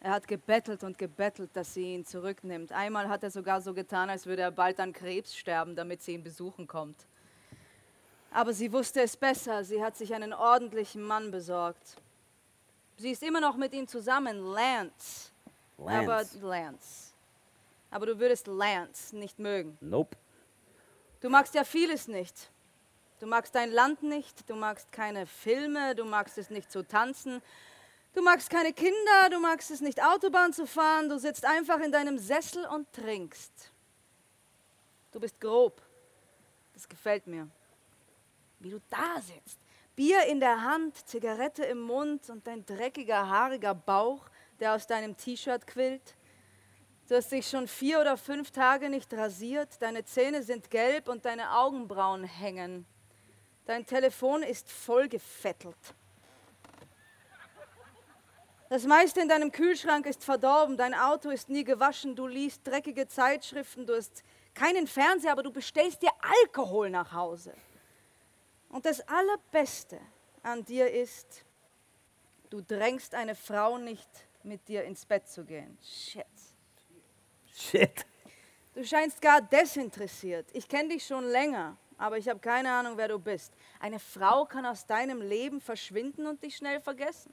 [0.00, 2.72] Er hat gebettelt und gebettelt, dass sie ihn zurücknimmt.
[2.72, 6.12] Einmal hat er sogar so getan, als würde er bald an Krebs sterben, damit sie
[6.12, 7.06] ihn besuchen kommt.
[8.30, 9.64] Aber sie wusste es besser.
[9.64, 11.96] Sie hat sich einen ordentlichen Mann besorgt.
[12.98, 15.30] Sie ist immer noch mit ihm zusammen, Lance.
[15.78, 16.38] Aber Lance.
[16.38, 17.14] Lance.
[17.90, 19.78] Aber du würdest Lance nicht mögen.
[19.80, 20.18] Nope.
[21.22, 22.50] Du magst ja vieles nicht.
[23.18, 27.40] Du magst dein Land nicht, du magst keine Filme, du magst es nicht zu tanzen,
[28.12, 31.92] du magst keine Kinder, du magst es nicht Autobahn zu fahren, du sitzt einfach in
[31.92, 33.72] deinem Sessel und trinkst.
[35.12, 35.80] Du bist grob.
[36.74, 37.48] Das gefällt mir.
[38.58, 39.58] Wie du da sitzt.
[39.94, 44.28] Bier in der Hand, Zigarette im Mund und dein dreckiger, haariger Bauch,
[44.60, 46.16] der aus deinem T-Shirt quillt.
[47.08, 51.24] Du hast dich schon vier oder fünf Tage nicht rasiert, deine Zähne sind gelb und
[51.24, 52.84] deine Augenbrauen hängen.
[53.66, 55.76] Dein Telefon ist vollgefettelt.
[58.68, 63.06] Das meiste in deinem Kühlschrank ist verdorben, dein Auto ist nie gewaschen, du liest dreckige
[63.06, 66.10] Zeitschriften, du hast keinen Fernseher, aber du bestellst dir
[66.42, 67.54] Alkohol nach Hause.
[68.68, 70.00] Und das Allerbeste
[70.42, 71.44] an dir ist,
[72.50, 74.08] du drängst eine Frau nicht,
[74.42, 75.78] mit dir ins Bett zu gehen.
[75.82, 76.24] Shit.
[77.52, 78.06] Shit.
[78.74, 80.48] Du scheinst gar desinteressiert.
[80.52, 83.52] Ich kenne dich schon länger, aber ich habe keine Ahnung, wer du bist.
[83.80, 87.32] Eine Frau kann aus deinem Leben verschwinden und dich schnell vergessen.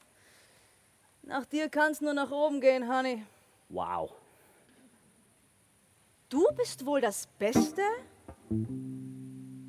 [1.23, 3.23] Nach dir kann's nur nach oben gehen, Honey.
[3.69, 4.11] Wow.
[6.29, 7.81] Du bist wohl das Beste,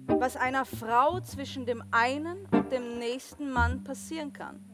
[0.06, 4.64] was einer Frau zwischen dem einen und dem nächsten Mann passieren kann.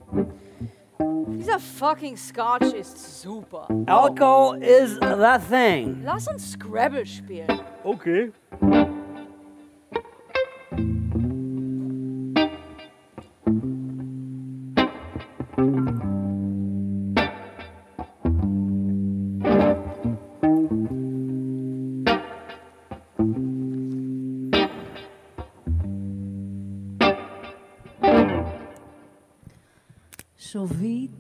[1.39, 3.67] Dieser fucking Scotch ist super.
[3.87, 6.03] Alcohol is the thing.
[6.05, 7.61] Lass uns Scrabble spielen.
[7.83, 8.33] Okay.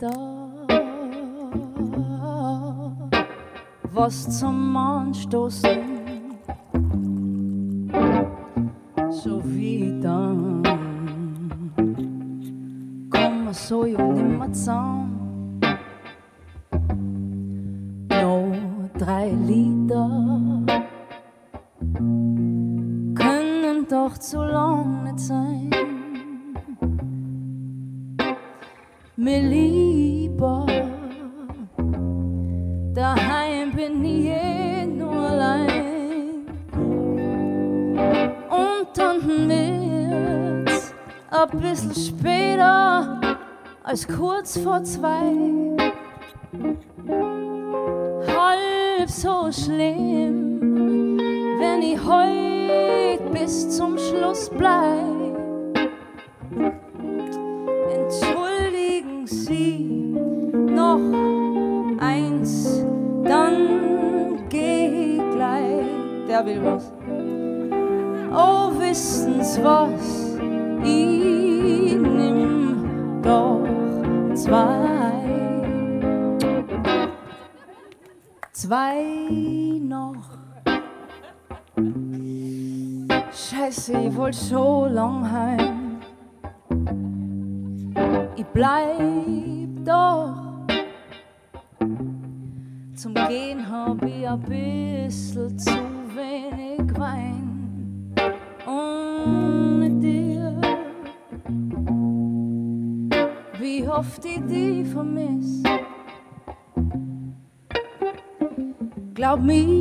[0.01, 0.40] Wieder
[3.92, 5.78] was zum Anstoßen.
[9.22, 10.34] Schon wieder
[13.11, 15.20] kommen wir so ja nimmer zusammen.
[29.21, 30.66] Mir lieber.
[32.95, 36.47] Daheim bin ich eh nur allein.
[38.49, 40.95] Und dann wird's
[41.31, 43.21] ein bisschen später
[43.83, 45.35] als kurz vor zwei.
[48.27, 51.18] Halb so schlimm,
[51.59, 55.20] wenn ich heut bis zum Schluss bleib.
[84.31, 86.01] Wollt so lang heim.
[88.37, 90.68] Ich bleib doch.
[92.95, 95.81] Zum Gehen hab ich ein bisschen zu
[96.14, 98.14] wenig Wein.
[98.68, 100.61] Ohne dir.
[103.59, 105.61] Wie oft ich die vermiss.
[109.14, 109.80] Glaub mir,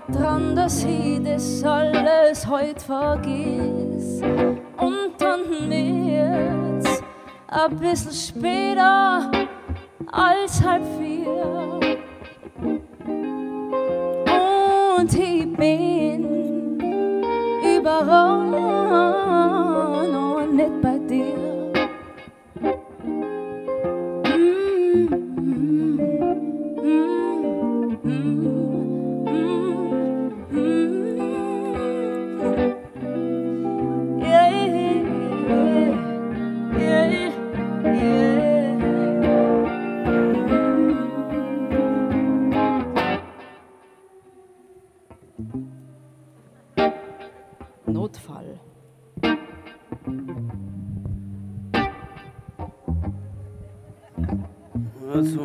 [0.00, 4.22] arbeite dran, dass ich das alles heute vergiss.
[4.76, 7.02] Und dann wird's
[7.48, 9.30] ein bisschen später
[10.10, 11.80] als halb vier.
[14.98, 16.78] Und ich bin
[17.76, 18.49] überall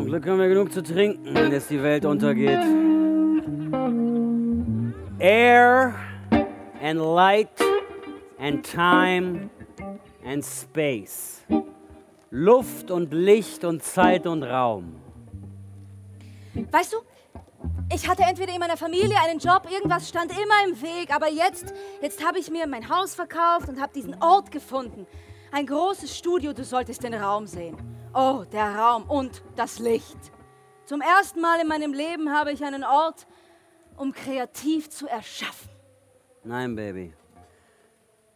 [0.05, 2.59] zum Glück haben wir genug zu trinken, wenn jetzt die Welt untergeht.
[5.17, 5.95] Air
[6.79, 7.49] and light
[8.37, 9.49] and time
[10.23, 11.43] and space.
[12.29, 14.95] Luft und Licht und Zeit und Raum.
[16.69, 16.97] Weißt du,
[17.91, 21.73] ich hatte entweder in meiner Familie einen Job, irgendwas stand immer im Weg, aber jetzt,
[22.03, 25.07] jetzt habe ich mir mein Haus verkauft und habe diesen Ort gefunden.
[25.51, 27.77] Ein großes Studio, du solltest den Raum sehen.
[28.13, 30.17] Oh, der Raum und das Licht.
[30.85, 33.27] Zum ersten Mal in meinem Leben habe ich einen Ort,
[33.97, 35.69] um kreativ zu erschaffen.
[36.43, 37.13] Nein, Baby.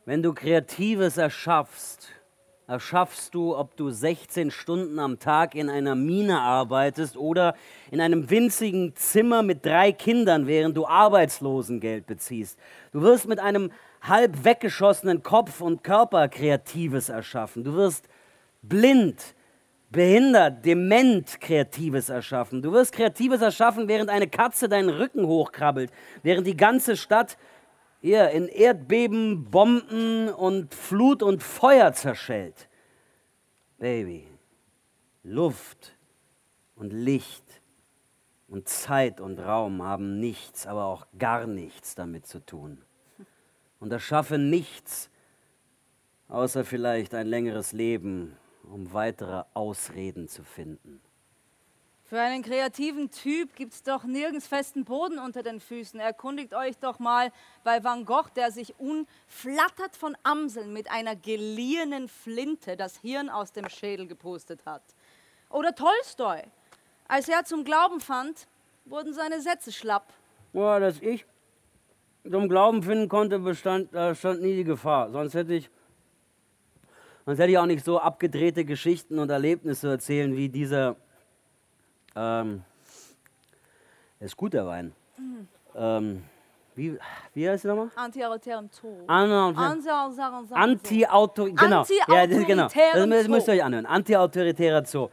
[0.05, 2.09] Wenn du Kreatives erschaffst,
[2.67, 7.55] erschaffst du, ob du 16 Stunden am Tag in einer Mine arbeitest oder
[7.91, 12.57] in einem winzigen Zimmer mit drei Kindern, während du Arbeitslosengeld beziehst.
[12.91, 13.71] Du wirst mit einem
[14.01, 17.63] halb weggeschossenen Kopf und Körper Kreatives erschaffen.
[17.63, 18.07] Du wirst
[18.61, 19.35] blind,
[19.89, 22.61] behindert, dement Kreatives erschaffen.
[22.61, 25.91] Du wirst Kreatives erschaffen, während eine Katze deinen Rücken hochkrabbelt,
[26.23, 27.37] während die ganze Stadt
[28.01, 32.69] hier in Erdbeben, Bomben und Flut und Feuer zerschellt.
[33.77, 34.27] Baby,
[35.23, 35.97] Luft
[36.75, 37.43] und Licht
[38.47, 42.81] und Zeit und Raum haben nichts, aber auch gar nichts damit zu tun.
[43.79, 45.09] Und erschaffe nichts,
[46.29, 51.01] Außer vielleicht ein längeres Leben, um weitere Ausreden zu finden.
[52.03, 55.99] Für einen kreativen Typ gibt's doch nirgends festen Boden unter den Füßen.
[55.99, 57.31] Erkundigt euch doch mal
[57.63, 63.51] bei Van Gogh, der sich unflattert von Amseln mit einer geliehenen Flinte das Hirn aus
[63.51, 64.83] dem Schädel gepustet hat.
[65.49, 66.43] Oder Tolstoi.
[67.07, 68.47] Als er zum Glauben fand,
[68.85, 70.13] wurden seine Sätze schlapp.
[70.53, 71.25] Boah, dass ich
[72.29, 75.11] zum Glauben finden konnte, bestand, da stand nie die Gefahr.
[75.11, 75.69] Sonst hätte ich,
[77.25, 80.95] sonst hätte ich auch nicht so abgedrehte Geschichten und Erlebnisse erzählen wie dieser.
[82.15, 82.63] Ähm,
[84.19, 84.93] ist gut, der Wein.
[85.75, 86.23] Ähm,
[86.75, 86.97] wie,
[87.33, 87.91] wie heißt der nochmal?
[87.95, 88.87] Anti-autoritärem Zoo.
[89.07, 91.85] Anti- Anti- Anti-Auto, genau.
[92.07, 92.63] Ja, das, genau.
[92.63, 93.85] Das, Anti-autoritären das müsst ihr euch anhören.
[93.85, 95.09] Anti-autoritärer Zoo.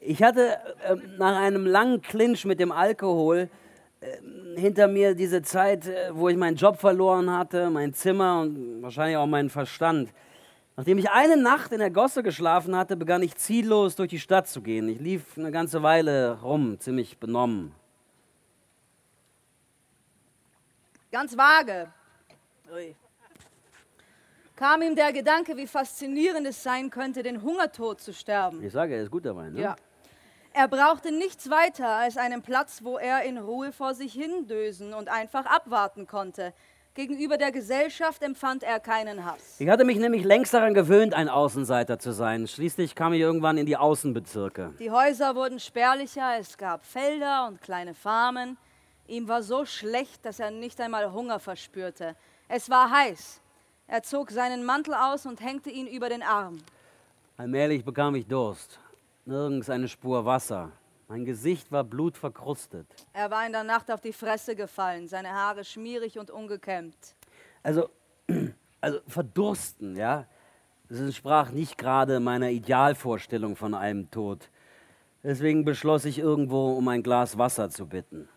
[0.00, 3.48] Ich hatte ähm, nach einem langen Clinch mit dem Alkohol
[4.56, 9.16] hinter mir diese Zeit, äh, wo ich meinen Job verloren hatte, mein Zimmer und wahrscheinlich
[9.16, 10.12] auch meinen Verstand.
[10.76, 14.48] Nachdem ich eine Nacht in der Gosse geschlafen hatte, begann ich ziellos durch die Stadt
[14.48, 14.88] zu gehen.
[14.88, 17.74] Ich lief eine ganze Weile rum, ziemlich benommen.
[21.10, 21.92] Ganz vage.
[22.72, 22.96] Ui.
[24.56, 28.62] Kam ihm der Gedanke, wie faszinierend es sein könnte, den Hungertod zu sterben.
[28.62, 29.50] Ich sage, er ist gut dabei.
[29.50, 29.60] Ne?
[29.60, 29.76] Ja.
[30.54, 35.08] Er brauchte nichts weiter als einen Platz, wo er in Ruhe vor sich hindösen und
[35.08, 36.52] einfach abwarten konnte.
[36.94, 39.56] Gegenüber der Gesellschaft empfand er keinen Hass.
[39.58, 42.46] Ich hatte mich nämlich längst daran gewöhnt, ein Außenseiter zu sein.
[42.46, 44.74] Schließlich kam ich irgendwann in die Außenbezirke.
[44.78, 48.58] Die Häuser wurden spärlicher, es gab Felder und kleine Farmen.
[49.06, 52.14] Ihm war so schlecht, dass er nicht einmal Hunger verspürte.
[52.48, 53.40] Es war heiß.
[53.86, 56.58] Er zog seinen Mantel aus und hängte ihn über den Arm.
[57.38, 58.81] Allmählich bekam ich Durst.
[59.24, 60.72] Nirgends eine Spur Wasser.
[61.06, 62.86] Mein Gesicht war blutverkrustet.
[63.12, 66.96] Er war in der Nacht auf die Fresse gefallen, seine Haare schmierig und ungekämmt.
[67.62, 67.88] Also,
[68.80, 70.26] also verdursten, ja.
[70.88, 74.50] Das entsprach nicht gerade meiner Idealvorstellung von einem Tod.
[75.22, 78.28] Deswegen beschloss ich irgendwo, um ein Glas Wasser zu bitten.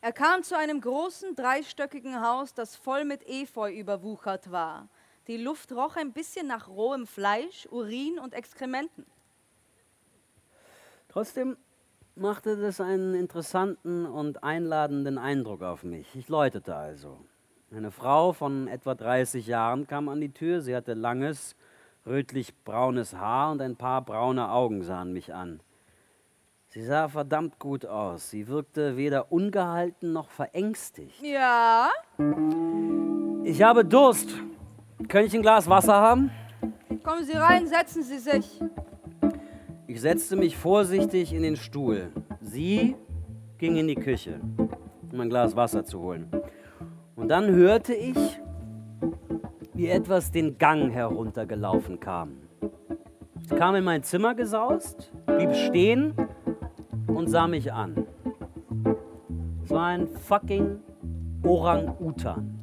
[0.00, 4.88] Er kam zu einem großen, dreistöckigen Haus, das voll mit Efeu überwuchert war.
[5.26, 9.04] Die Luft roch ein bisschen nach rohem Fleisch, Urin und Exkrementen.
[11.08, 11.56] Trotzdem
[12.14, 16.14] machte das einen interessanten und einladenden Eindruck auf mich.
[16.14, 17.18] Ich läutete also.
[17.72, 20.60] Eine Frau von etwa 30 Jahren kam an die Tür.
[20.60, 21.56] Sie hatte langes,
[22.06, 25.60] rötlich-braunes Haar und ein paar braune Augen sahen mich an.
[26.68, 28.30] Sie sah verdammt gut aus.
[28.30, 31.20] Sie wirkte weder ungehalten noch verängstigt.
[31.20, 31.90] Ja,
[33.42, 34.28] Ich habe Durst.
[35.08, 36.30] Könnte ich ein Glas Wasser haben?
[37.06, 38.60] kommen Sie rein, setzen Sie sich.
[39.86, 42.10] Ich setzte mich vorsichtig in den Stuhl.
[42.40, 42.96] Sie
[43.58, 44.40] ging in die Küche,
[45.12, 46.28] um ein Glas Wasser zu holen.
[47.14, 48.16] Und dann hörte ich,
[49.74, 52.38] wie etwas den Gang heruntergelaufen kam.
[53.40, 56.12] Es kam in mein Zimmer gesaust, blieb stehen
[57.06, 58.04] und sah mich an.
[59.62, 60.80] Es war ein fucking
[61.44, 62.55] Orang-Utan.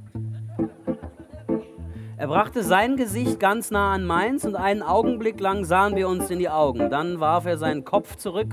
[2.24, 6.32] Er brachte sein Gesicht ganz nah an meins und einen Augenblick lang sahen wir uns
[6.32, 6.90] in die Augen.
[6.90, 8.48] Dann warf er seinen Kopf zurück,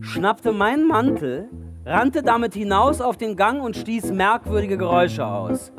[0.00, 1.48] schnappte meinen Mantel,
[1.84, 5.72] rannte damit hinaus auf den Gang und stieß merkwürdige Geräusche aus.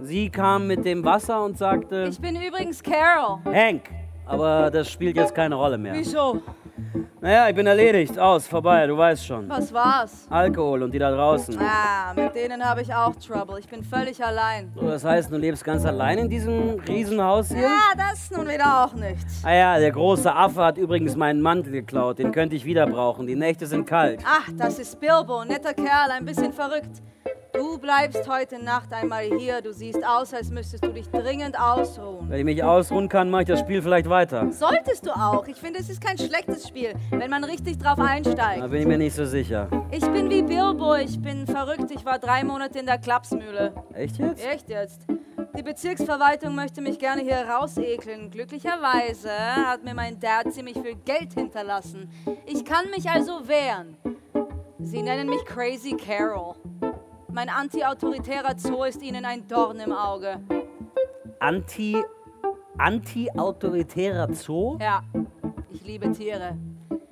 [0.00, 3.40] Sie kam mit dem Wasser und sagte, Ich bin übrigens Carol.
[3.44, 3.90] Hank,
[4.24, 5.92] aber das spielt jetzt keine Rolle mehr.
[5.92, 6.40] Wieso?
[7.20, 9.48] Naja, ich bin erledigt, aus, vorbei, du weißt schon.
[9.48, 10.26] Was war's?
[10.30, 11.56] Alkohol und die da draußen.
[11.60, 13.58] Ah, mit denen habe ich auch Trouble.
[13.58, 14.72] Ich bin völlig allein.
[14.74, 17.62] So, das heißt, du lebst ganz allein in diesem Riesenhaus hier?
[17.62, 19.26] Ja, das nun wieder auch nicht.
[19.44, 22.18] Ah ja, der große Affe hat übrigens meinen Mantel geklaut.
[22.18, 23.26] Den könnte ich wieder brauchen.
[23.26, 24.20] Die Nächte sind kalt.
[24.26, 27.02] Ach, das ist Bilbo, netter Kerl, ein bisschen verrückt.
[27.52, 29.60] Du bleibst heute Nacht einmal hier.
[29.60, 32.28] Du siehst aus, als müsstest du dich dringend ausruhen.
[32.30, 34.50] Wenn ich mich ausruhen kann, mache ich das Spiel vielleicht weiter.
[34.52, 35.46] Solltest du auch.
[35.48, 38.70] Ich finde, es ist kein schlechtes Spiel, wenn man richtig drauf Da einsteigt.
[38.70, 39.68] bin ich mir nicht so sicher.
[39.90, 41.90] Ich bin wie Bilbo, ich bin verrückt.
[41.90, 43.74] Ich war drei Monate in der Klapsmühle.
[43.94, 44.46] Echt jetzt?
[44.46, 45.06] Echt jetzt?
[45.56, 48.30] Die Bezirksverwaltung möchte mich gerne hier rausekeln.
[48.30, 49.30] Glücklicherweise
[49.66, 52.08] hat mir mein Dad ziemlich viel Geld hinterlassen.
[52.46, 53.96] Ich kann mich also wehren.
[54.78, 56.54] Sie nennen mich Crazy Carol.
[57.32, 60.40] Mein anti-autoritärer Zoo ist ihnen ein Dorn im Auge.
[61.38, 61.96] Anti,
[62.76, 64.76] anti-autoritärer Zoo?
[64.80, 65.02] Ja,
[65.70, 66.56] ich liebe Tiere.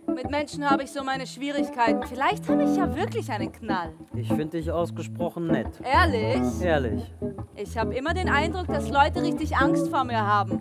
[0.06, 2.02] Mit Menschen habe ich so meine Schwierigkeiten.
[2.08, 3.92] Vielleicht habe ich ja wirklich einen Knall.
[4.16, 5.68] Ich finde dich ausgesprochen nett.
[5.84, 6.60] Ehrlich?
[6.60, 7.14] Ehrlich.
[7.54, 10.60] Ich habe immer den Eindruck, dass Leute richtig Angst vor mir haben.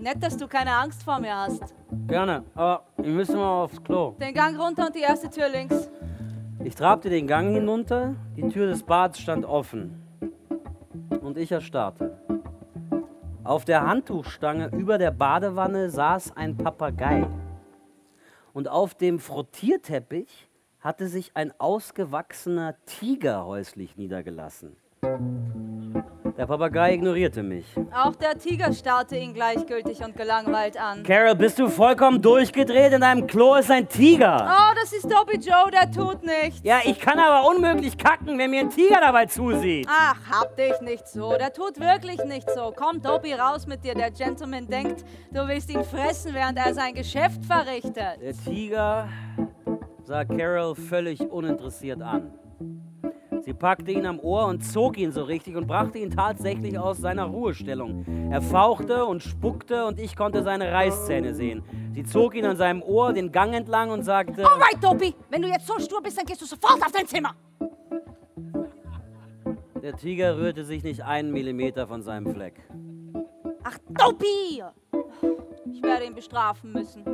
[0.00, 1.62] Nett, dass du keine Angst vor mir hast.
[2.08, 4.16] Gerne, aber ich müsste mal aufs Klo.
[4.20, 5.88] Den Gang runter und die erste Tür links.
[6.64, 8.16] Ich trabte den Gang hinunter.
[8.36, 10.02] Die Tür des Bads stand offen.
[11.20, 12.18] Und ich erstarrte.
[13.44, 17.26] Auf der Handtuchstange über der Badewanne saß ein Papagei.
[18.52, 20.48] Und auf dem Frottierteppich
[20.80, 24.76] hatte sich ein ausgewachsener Tiger häuslich niedergelassen.
[26.36, 27.64] Der Papagei ignorierte mich.
[27.94, 31.02] Auch der Tiger starrte ihn gleichgültig und gelangweilt an.
[31.02, 32.92] Carol, bist du vollkommen durchgedreht?
[32.92, 34.46] In deinem Klo ist ein Tiger.
[34.46, 36.60] Oh, das ist Dopey Joe, der tut nichts.
[36.62, 39.88] Ja, ich kann aber unmöglich kacken, wenn mir ein Tiger dabei zusieht.
[39.90, 41.30] Ach, hab dich nicht so.
[41.38, 42.70] Der tut wirklich nicht so.
[42.76, 43.94] Komm, Dopey, raus mit dir.
[43.94, 48.20] Der Gentleman denkt, du willst ihn fressen, während er sein Geschäft verrichtet.
[48.20, 49.08] Der Tiger
[50.04, 52.30] sah Carol völlig uninteressiert an.
[53.46, 56.98] Sie packte ihn am Ohr und zog ihn so richtig und brachte ihn tatsächlich aus
[56.98, 58.04] seiner Ruhestellung.
[58.32, 61.62] Er fauchte und spuckte und ich konnte seine Reißzähne sehen.
[61.94, 65.48] Sie zog ihn an seinem Ohr den Gang entlang und sagte: Alright, Dopey, wenn du
[65.48, 67.36] jetzt so stur bist, dann gehst du sofort auf dein Zimmer.
[69.80, 72.60] Der Tiger rührte sich nicht einen Millimeter von seinem Fleck.
[73.62, 74.64] Ach, Dopey!
[75.72, 77.04] Ich werde ihn bestrafen müssen.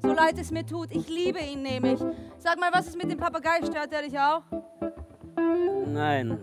[0.00, 2.00] So leid es mir tut, ich liebe ihn nämlich.
[2.38, 3.58] Sag mal, was ist mit dem Papagei?
[3.66, 4.42] Stört er dich auch?
[5.92, 6.38] Nein.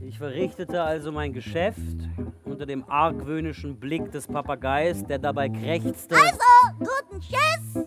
[0.00, 2.08] Ich verrichtete also mein Geschäft
[2.44, 6.14] unter dem argwöhnischen Blick des Papageis, der dabei krächzte.
[6.14, 6.38] Also,
[6.78, 7.86] guten Tschüss!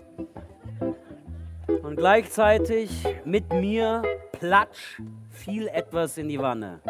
[1.84, 4.03] Und gleichzeitig mit mir,
[4.34, 6.81] platsch, fiel etwas in die Wanne.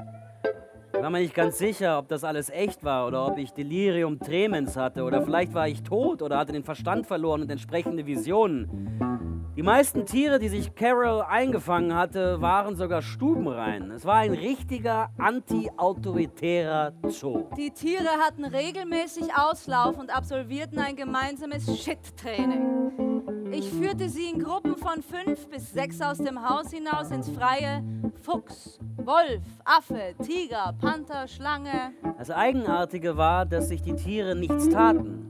[0.94, 4.20] Ich war mir nicht ganz sicher, ob das alles echt war oder ob ich Delirium
[4.20, 9.17] tremens hatte oder vielleicht war ich tot oder hatte den Verstand verloren und entsprechende Visionen.
[9.58, 13.90] Die meisten Tiere, die sich Carol eingefangen hatte, waren sogar stubenrein.
[13.90, 17.48] Es war ein richtiger anti-autoritärer Zoo.
[17.58, 23.50] Die Tiere hatten regelmäßig Auslauf und absolvierten ein gemeinsames Shit-Training.
[23.52, 27.84] Ich führte sie in Gruppen von fünf bis sechs aus dem Haus hinaus ins Freie.
[28.22, 31.94] Fuchs, Wolf, Affe, Tiger, Panther, Schlange.
[32.20, 35.24] Das Eigenartige war, dass sich die Tiere nichts taten.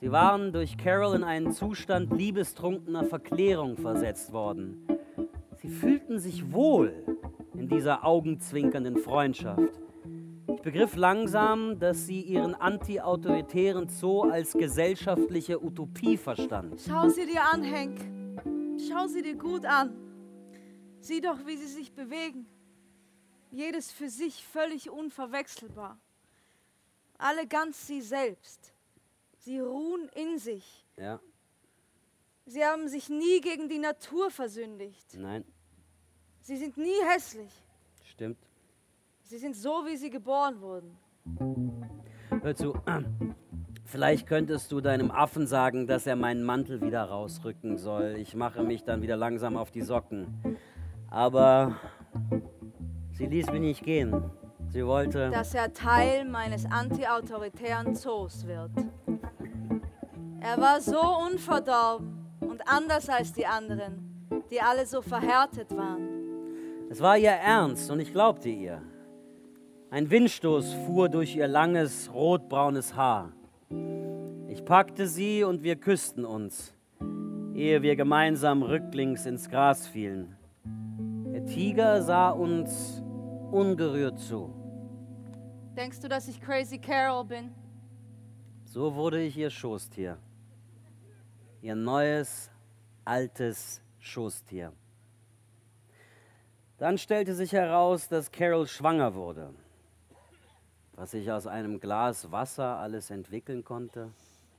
[0.00, 4.86] Sie waren durch Carol in einen Zustand liebestrunkener Verklärung versetzt worden.
[5.56, 7.04] Sie fühlten sich wohl
[7.52, 9.78] in dieser augenzwinkernden Freundschaft.
[10.54, 16.78] Ich begriff langsam, dass sie ihren anti-autoritären Zoo als gesellschaftliche Utopie verstanden.
[16.78, 18.00] Schau sie dir an, Hank.
[18.88, 19.92] Schau sie dir gut an.
[21.00, 22.46] Sieh doch, wie sie sich bewegen.
[23.50, 25.98] Jedes für sich völlig unverwechselbar.
[27.18, 28.69] Alle ganz sie selbst.
[29.42, 30.84] Sie ruhen in sich.
[30.98, 31.18] Ja,
[32.44, 35.16] Sie haben sich nie gegen die Natur versündigt.
[35.16, 35.44] nein,
[36.40, 37.50] Sie sind nie hässlich.
[38.04, 38.38] stimmt.
[39.22, 40.96] Sie sind so, wie sie geboren wurden.
[42.42, 42.74] Hör zu,
[43.84, 48.16] vielleicht könntest du deinem Affen sagen, dass er meinen Mantel wieder rausrücken soll.
[48.18, 50.58] Ich mache mich dann wieder langsam auf die Socken.
[51.08, 51.76] Aber
[53.12, 54.30] sie ließ mich nicht gehen.
[54.68, 55.30] Sie wollte.
[55.30, 58.72] Dass er Teil meines antiautoritären Zoos wird.
[60.50, 66.08] Er war so unverdorben und anders als die anderen, die alle so verhärtet waren.
[66.90, 68.82] Es war ihr Ernst und ich glaubte ihr.
[69.90, 73.30] Ein Windstoß fuhr durch ihr langes, rotbraunes Haar.
[74.48, 76.74] Ich packte sie und wir küssten uns,
[77.54, 80.36] ehe wir gemeinsam rücklings ins Gras fielen.
[81.32, 83.00] Der Tiger sah uns
[83.52, 84.52] ungerührt zu.
[85.76, 87.54] Denkst du, dass ich Crazy Carol bin?
[88.64, 90.18] So wurde ich ihr Schoßtier.
[91.62, 92.50] Ihr neues,
[93.04, 94.72] altes Schoßtier.
[96.78, 99.52] Dann stellte sich heraus, dass Carol schwanger wurde.
[100.94, 104.10] Was sich aus einem Glas Wasser alles entwickeln konnte.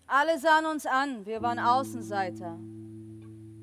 [0.06, 2.60] Alle sahen uns an, wir waren Außenseiter.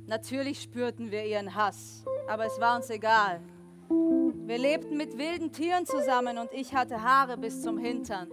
[0.06, 3.40] Natürlich spürten wir ihren Hass, aber es war uns egal.
[3.89, 8.28] Wir lebten mit wilden Tieren zusammen und ich hatte Haare bis zum Hintern.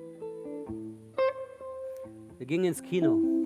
[2.38, 3.45] Wir gingen ins Kino.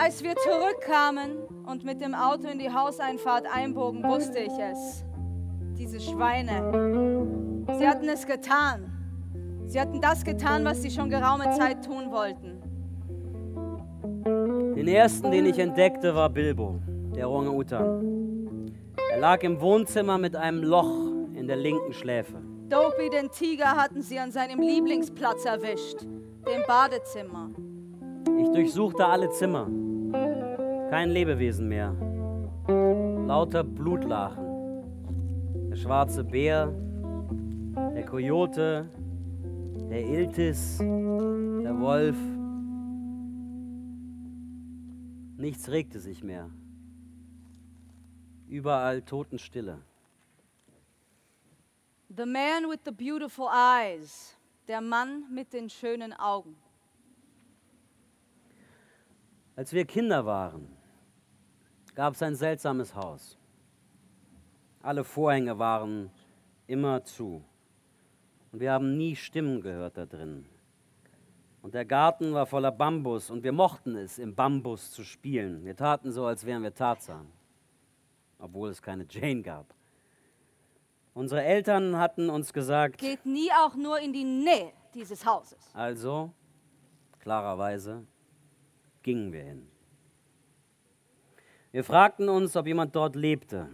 [0.00, 5.04] Als wir zurückkamen und mit dem Auto in die Hauseinfahrt einbogen, wusste ich es.
[5.76, 7.66] Diese Schweine.
[7.76, 8.92] Sie hatten es getan.
[9.66, 12.62] Sie hatten das getan, was sie schon geraume Zeit tun wollten.
[14.76, 16.78] Den ersten, den ich entdeckte, war Bilbo,
[17.16, 18.70] der Orang-Utan.
[19.10, 22.40] Er lag im Wohnzimmer mit einem Loch in der linken Schläfe.
[22.68, 27.50] Dopey, den Tiger, hatten sie an seinem Lieblingsplatz erwischt, dem Badezimmer.
[28.40, 29.68] Ich durchsuchte alle Zimmer.
[30.90, 31.92] Kein Lebewesen mehr.
[33.26, 34.46] Lauter Blutlachen.
[35.70, 36.72] Der schwarze Bär,
[37.94, 38.88] der Kojote,
[39.90, 42.16] der Iltis, der Wolf.
[45.36, 46.48] Nichts regte sich mehr.
[48.48, 49.82] Überall Totenstille.
[52.16, 54.34] The man with the beautiful eyes,
[54.66, 56.56] Der Mann mit den schönen Augen.
[59.54, 60.77] Als wir Kinder waren,
[61.98, 63.36] gab es ein seltsames Haus.
[64.82, 66.12] Alle Vorhänge waren
[66.68, 67.42] immer zu.
[68.52, 70.46] Und wir haben nie Stimmen gehört da drin.
[71.60, 75.64] Und der Garten war voller Bambus und wir mochten es, im Bambus zu spielen.
[75.64, 77.26] Wir taten so, als wären wir Tarzan,
[78.38, 79.74] obwohl es keine Jane gab.
[81.14, 85.58] Unsere Eltern hatten uns gesagt, Geht nie auch nur in die Nähe dieses Hauses.
[85.74, 86.32] also,
[87.18, 88.06] klarerweise,
[89.02, 89.68] gingen wir hin.
[91.70, 93.68] Wir fragten uns, ob jemand dort lebte.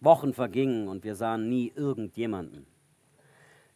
[0.00, 2.66] Wochen vergingen und wir sahen nie irgendjemanden.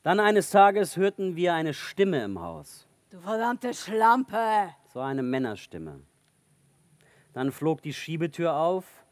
[0.02, 2.86] Dann eines Tages hörten wir eine Stimme im Haus.
[3.10, 4.70] Du verdammte Schlampe!
[4.92, 6.00] So eine Männerstimme.
[7.32, 9.04] Dann flog die Schiebetür auf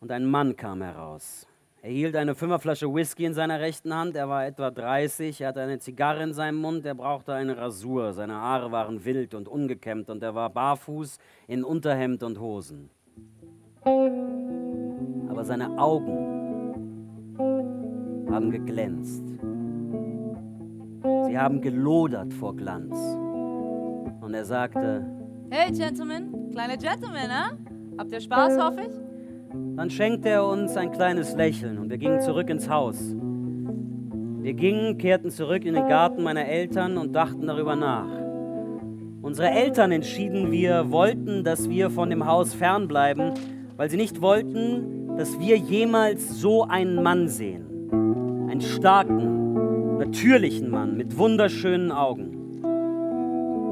[0.00, 1.46] und ein Mann kam heraus.
[1.80, 4.16] Er hielt eine Fünferflasche Whisky in seiner rechten Hand.
[4.16, 5.40] Er war etwa 30.
[5.40, 6.84] Er hatte eine Zigarre in seinem Mund.
[6.84, 8.12] Er brauchte eine Rasur.
[8.12, 12.90] Seine Haare waren wild und ungekämmt und er war barfuß in Unterhemd und Hosen.
[13.84, 16.34] Aber seine Augen
[18.28, 19.22] haben geglänzt.
[21.26, 22.98] Sie haben gelodert vor Glanz.
[24.20, 25.06] Und er sagte,
[25.50, 27.56] Hey, Gentlemen, kleine Gentlemen, ne?
[27.98, 29.07] Habt ihr Spaß, hoffe ich?
[29.78, 33.14] Dann schenkte er uns ein kleines Lächeln und wir gingen zurück ins Haus.
[34.40, 38.08] Wir gingen, kehrten zurück in den Garten meiner Eltern und dachten darüber nach.
[39.22, 43.34] Unsere Eltern entschieden, wir wollten, dass wir von dem Haus fernbleiben,
[43.76, 47.88] weil sie nicht wollten, dass wir jemals so einen Mann sehen.
[48.50, 52.38] Einen starken, natürlichen Mann mit wunderschönen Augen.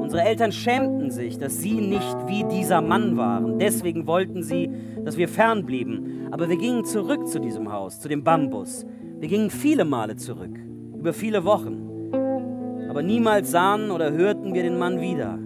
[0.07, 3.59] Unsere Eltern schämten sich, dass sie nicht wie dieser Mann waren.
[3.59, 4.66] Deswegen wollten sie,
[5.07, 6.27] dass wir fernblieben.
[6.31, 8.85] Aber wir gingen zurück zu diesem Haus, zu dem Bambus.
[9.19, 10.59] Wir gingen viele Male zurück,
[10.97, 12.11] über viele Wochen.
[12.89, 15.39] Aber niemals sahen oder hörten wir den Mann wieder.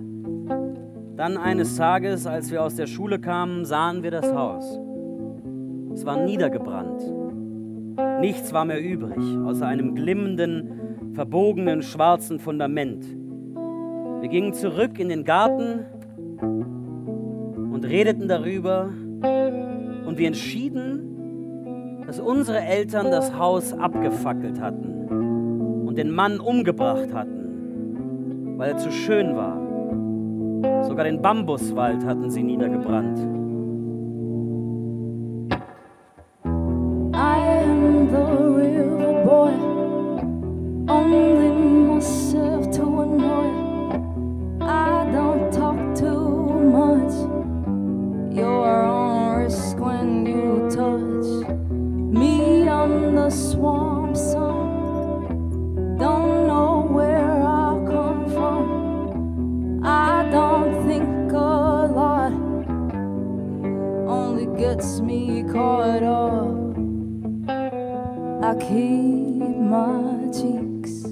[1.16, 4.80] Dann eines Tages, als wir aus der Schule kamen, sahen wir das Haus.
[5.94, 7.04] Es war niedergebrannt.
[8.20, 13.06] Nichts war mehr übrig, außer einem glimmenden, verbogenen, schwarzen Fundament.
[14.22, 15.86] Wir gingen zurück in den Garten
[16.42, 18.90] und redeten darüber
[19.22, 28.58] und wir entschieden, dass unsere Eltern das Haus abgefackelt hatten und den Mann umgebracht hatten,
[28.58, 29.58] weil er zu schön war.
[30.84, 33.20] Sogar den Bambuswald hatten sie niedergebrannt.
[37.14, 39.54] I am the real boy,
[53.32, 55.98] swamp son.
[55.98, 59.86] Don't know where I come from.
[59.86, 62.34] I don't think a lot.
[64.08, 66.62] Only gets me caught up.
[68.44, 71.06] I keep my cheeks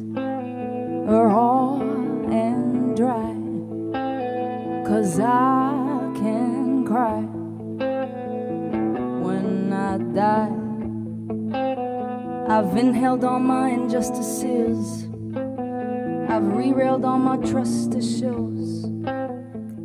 [1.07, 3.33] raw and dry.
[4.85, 7.21] Cause I can cry
[9.23, 10.58] when I die.
[12.49, 15.07] I've inhaled all my injustices.
[16.29, 18.85] I've re-railed all my trust issues.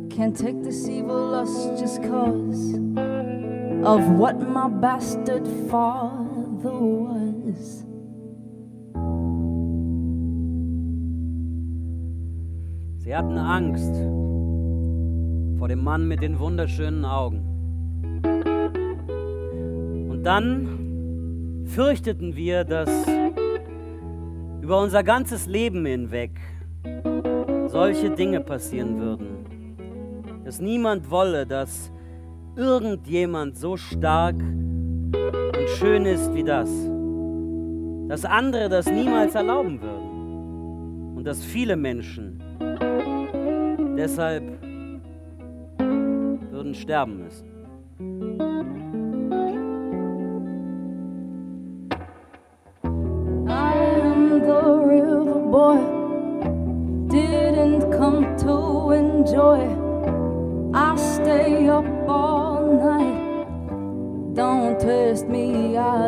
[0.09, 2.73] Can't take this evil lust just cause
[3.85, 7.85] of what my bastard father was.
[12.97, 13.93] Sie hatten Angst
[15.59, 17.43] vor dem Mann mit den wunderschönen Augen.
[20.09, 20.84] Und dann
[21.65, 22.89] fürchteten wir, dass
[24.61, 26.31] über unser ganzes Leben hinweg
[27.67, 30.43] solche Dinge passieren würden.
[30.43, 31.91] Dass niemand wolle, dass
[32.55, 36.69] irgendjemand so stark und schön ist wie das.
[38.07, 41.15] Dass andere das niemals erlauben würden.
[41.17, 42.41] Und dass viele Menschen
[43.97, 44.43] deshalb
[46.51, 47.54] würden sterben müssen.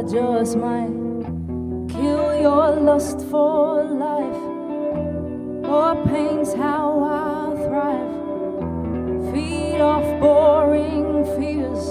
[0.10, 0.88] Just might
[1.90, 4.44] kill your lust for life.
[5.68, 9.34] Or pain's how I thrive.
[9.34, 11.90] Feed off boring fears.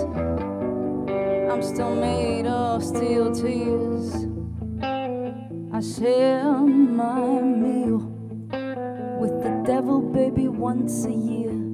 [1.53, 4.15] I'm still made of steel tears.
[4.81, 7.99] I share my meal
[9.21, 11.66] with the devil, baby, once a year.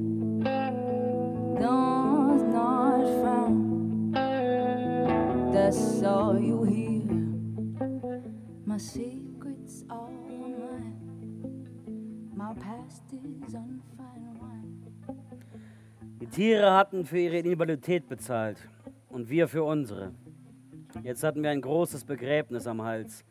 [6.13, 7.03] All you hear.
[8.67, 10.95] My secrets are mine,
[12.35, 13.03] my past
[13.47, 14.83] is unfine wine.
[16.21, 18.59] Die Tiere hatten für ihre Invalidität bezahlt
[19.09, 20.13] und wir für unsere.
[21.03, 23.25] Jetzt hatten wir ein großes Begräbnis am Hals.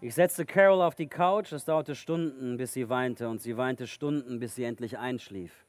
[0.00, 3.86] Ich setzte Carol auf die Couch, es dauerte Stunden, bis sie weinte, und sie weinte
[3.86, 5.66] Stunden, bis sie endlich einschlief.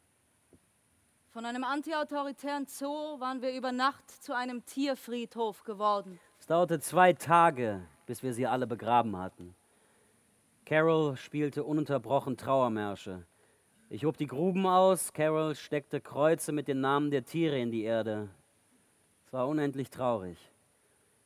[1.32, 6.20] Von einem antiautoritären Zoo waren wir über Nacht zu einem Tierfriedhof geworden.
[6.40, 9.54] Es dauerte zwei Tage, bis wir sie alle begraben hatten.
[10.66, 13.28] Carol spielte ununterbrochen Trauermärsche.
[13.90, 17.84] Ich hob die Gruben aus, Carol steckte Kreuze mit den Namen der Tiere in die
[17.84, 18.30] Erde.
[19.28, 20.40] Es war unendlich traurig.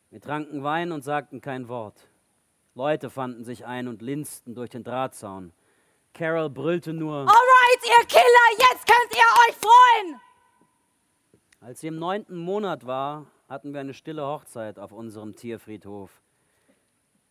[0.09, 2.09] Wir tranken Wein und sagten kein Wort.
[2.75, 5.53] Leute fanden sich ein und linsten durch den Drahtzaun.
[6.13, 7.19] Carol brüllte nur.
[7.19, 10.21] Alright, ihr Killer, jetzt könnt ihr euch freuen!
[11.59, 16.21] Als sie im neunten Monat war, hatten wir eine stille Hochzeit auf unserem Tierfriedhof.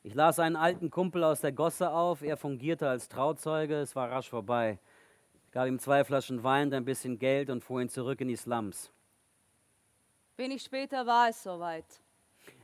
[0.02, 4.10] Ich las einen alten Kumpel aus der Gosse auf, er fungierte als Trauzeuge, es war
[4.10, 4.78] rasch vorbei.
[5.46, 8.28] Ich gab ihm zwei Flaschen Wein und ein bisschen Geld und fuhr ihn zurück in
[8.28, 8.90] die Slums.
[10.36, 11.84] Wenig später war es soweit.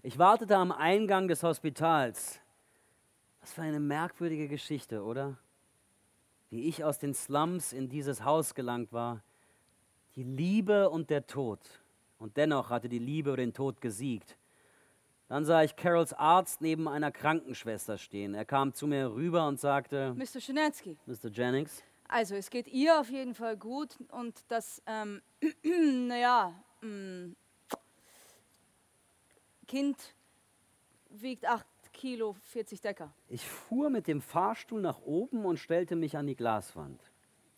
[0.02, 2.40] Ich wartete am Eingang des Hospitals.
[3.40, 5.36] Was für eine merkwürdige Geschichte, oder?
[6.51, 9.23] Wie ich aus den Slums in dieses Haus gelangt war.
[10.16, 11.61] Die Liebe und der Tod.
[12.19, 14.37] Und dennoch hatte die Liebe den Tod gesiegt.
[15.29, 18.35] Dann sah ich Carols Arzt neben einer Krankenschwester stehen.
[18.35, 20.41] Er kam zu mir rüber und sagte, Mr.
[20.41, 21.29] Schinetzky, Mr.
[21.31, 25.20] Jennings, also es geht ihr auf jeden Fall gut und das, ähm,
[26.09, 27.33] naja, mm,
[29.66, 29.97] Kind
[31.11, 31.66] wiegt 8
[31.99, 33.12] Kilo 40 Decker.
[33.29, 37.03] ich fuhr mit dem Fahrstuhl nach oben und stellte mich an die Glaswand.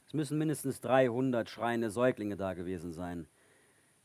[0.07, 3.29] Es müssen mindestens 300 schreiende Säuglinge da gewesen sein.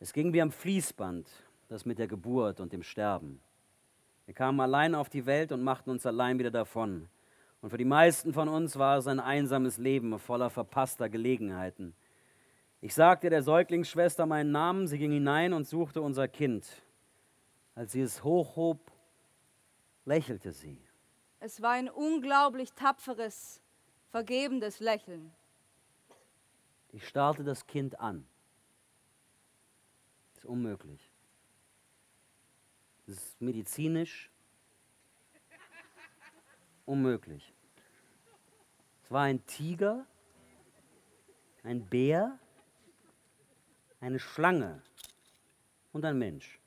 [0.01, 1.25] Es ging wie am Fließband,
[1.69, 3.39] das mit der Geburt und dem Sterben.
[4.25, 7.07] Wir kamen allein auf die Welt und machten uns allein wieder davon.
[7.61, 11.95] Und für die meisten von uns war es ein einsames Leben voller verpasster Gelegenheiten.
[12.81, 16.67] Ich sagte der Säuglingsschwester meinen Namen, sie ging hinein und suchte unser Kind.
[17.73, 18.79] Als sie es hochhob,
[20.05, 20.81] lächelte sie.
[21.39, 23.61] Es war ein unglaublich tapferes,
[24.09, 25.33] vergebendes Lächeln.
[26.91, 28.25] Ich starrte das Kind an.
[30.33, 31.11] Das ist unmöglich.
[33.05, 34.31] Das ist medizinisch
[36.85, 37.53] unmöglich.
[39.03, 40.05] Es war ein Tiger,
[41.63, 42.39] ein Bär,
[43.99, 44.81] eine Schlange
[45.91, 46.59] und ein Mensch.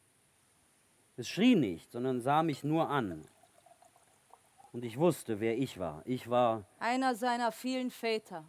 [1.18, 3.26] Es schrie nicht, sondern sah mich nur an.
[4.72, 6.00] Und ich wusste, wer ich war.
[6.04, 8.44] Ich war Einer seiner vielen Väter.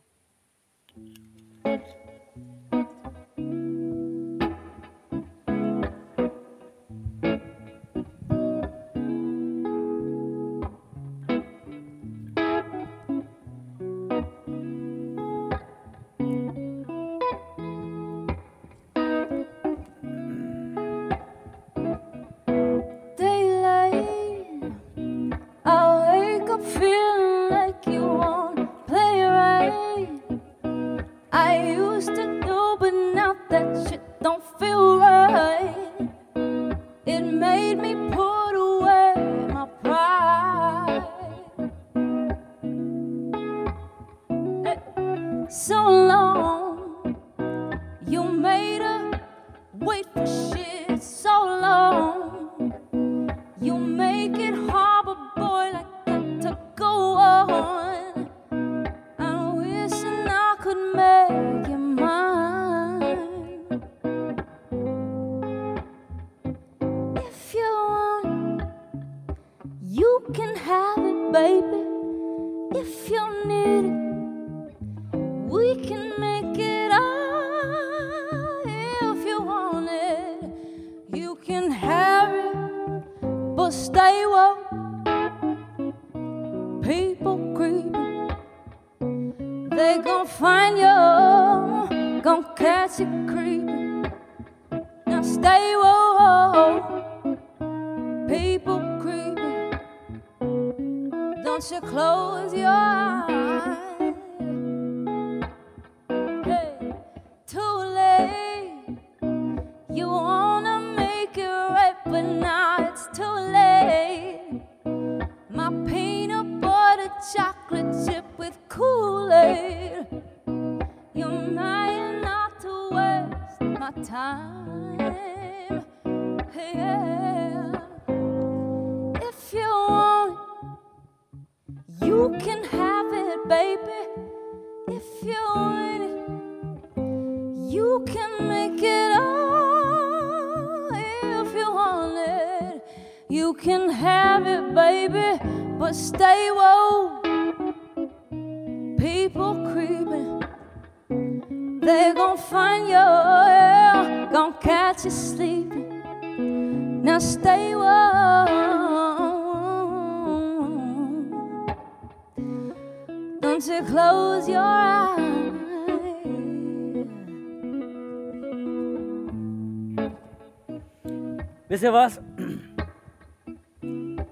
[171.79, 172.19] Wisst ihr was?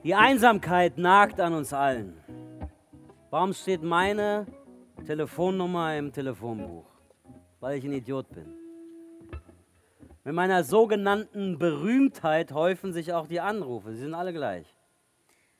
[0.03, 2.21] Die Einsamkeit nagt an uns allen.
[3.29, 4.45] Warum steht meine
[5.05, 6.91] Telefonnummer im Telefonbuch?
[7.61, 8.53] Weil ich ein Idiot bin.
[10.25, 13.93] Mit meiner sogenannten Berühmtheit häufen sich auch die Anrufe.
[13.93, 14.67] Sie sind alle gleich.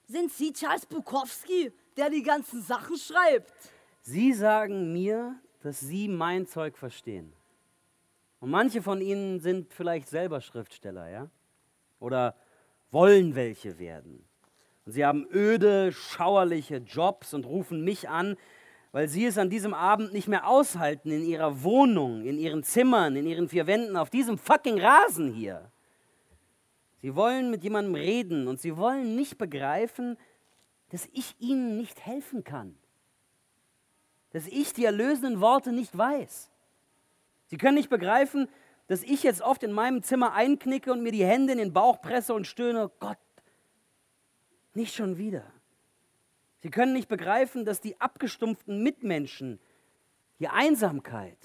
[0.07, 3.53] Sind Sie Charles Bukowski, der die ganzen Sachen schreibt?
[4.01, 7.31] Sie sagen mir, dass Sie mein Zeug verstehen.
[8.41, 11.29] Und manche von Ihnen sind vielleicht selber Schriftsteller, ja?
[11.99, 12.35] Oder
[12.91, 14.23] wollen welche werden.
[14.85, 18.37] Und sie haben öde, schauerliche Jobs und rufen mich an,
[18.91, 23.15] weil sie es an diesem Abend nicht mehr aushalten in ihrer Wohnung, in ihren Zimmern,
[23.15, 25.71] in ihren vier Wänden, auf diesem fucking Rasen hier.
[27.01, 30.17] Sie wollen mit jemandem reden und sie wollen nicht begreifen,
[30.89, 32.75] dass ich ihnen nicht helfen kann.
[34.31, 36.49] Dass ich die erlösenden Worte nicht weiß.
[37.47, 38.49] Sie können nicht begreifen,
[38.87, 42.01] dass ich jetzt oft in meinem Zimmer einknicke und mir die Hände in den Bauch
[42.01, 43.17] presse und stöhne, Gott,
[44.73, 45.43] nicht schon wieder.
[46.59, 49.59] Sie können nicht begreifen, dass die abgestumpften Mitmenschen,
[50.39, 51.37] die Einsamkeit,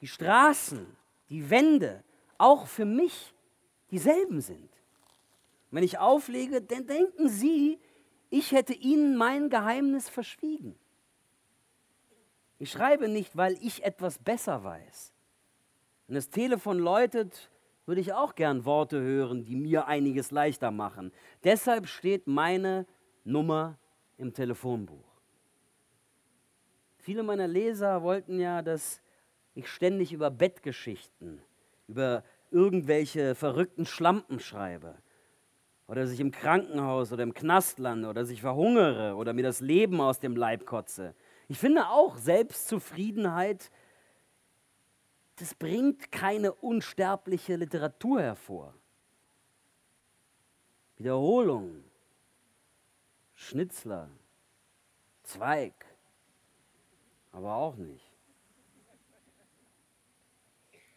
[0.00, 0.86] die Straßen,
[1.28, 2.02] die Wände
[2.38, 3.34] auch für mich
[3.90, 4.70] dieselben sind.
[5.70, 7.78] Wenn ich auflege, dann denken Sie,
[8.30, 10.78] ich hätte Ihnen mein Geheimnis verschwiegen.
[12.58, 15.11] Ich schreibe nicht, weil ich etwas besser weiß.
[16.12, 17.50] Wenn das Telefon läutet,
[17.86, 21.10] würde ich auch gern Worte hören, die mir einiges leichter machen.
[21.42, 22.84] Deshalb steht meine
[23.24, 23.78] Nummer
[24.18, 25.08] im Telefonbuch.
[26.98, 29.00] Viele meiner Leser wollten ja, dass
[29.54, 31.40] ich ständig über Bettgeschichten,
[31.88, 34.96] über irgendwelche verrückten Schlampen schreibe.
[35.86, 39.44] Oder dass ich im Krankenhaus oder im Knast lande oder dass ich verhungere oder mir
[39.44, 41.14] das Leben aus dem Leib kotze.
[41.48, 43.70] Ich finde auch Selbstzufriedenheit,
[45.36, 48.74] das bringt keine unsterbliche Literatur hervor.
[50.96, 51.82] Wiederholung,
[53.34, 54.08] Schnitzler,
[55.24, 55.86] Zweig,
[57.32, 58.12] aber auch nicht.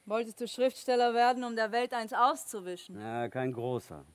[0.05, 2.99] Wolltest du Schriftsteller werden, um der Welt eins auszuwischen?
[2.99, 4.05] Ja, kein großer.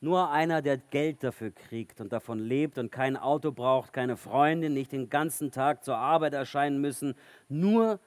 [0.00, 4.72] Nur einer, der Geld dafür kriegt und davon lebt und kein Auto braucht, keine Freundin,
[4.72, 7.14] nicht den ganzen Tag zur Arbeit erscheinen müssen,
[7.48, 7.98] nur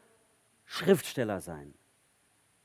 [0.72, 1.73] Schriftsteller sein.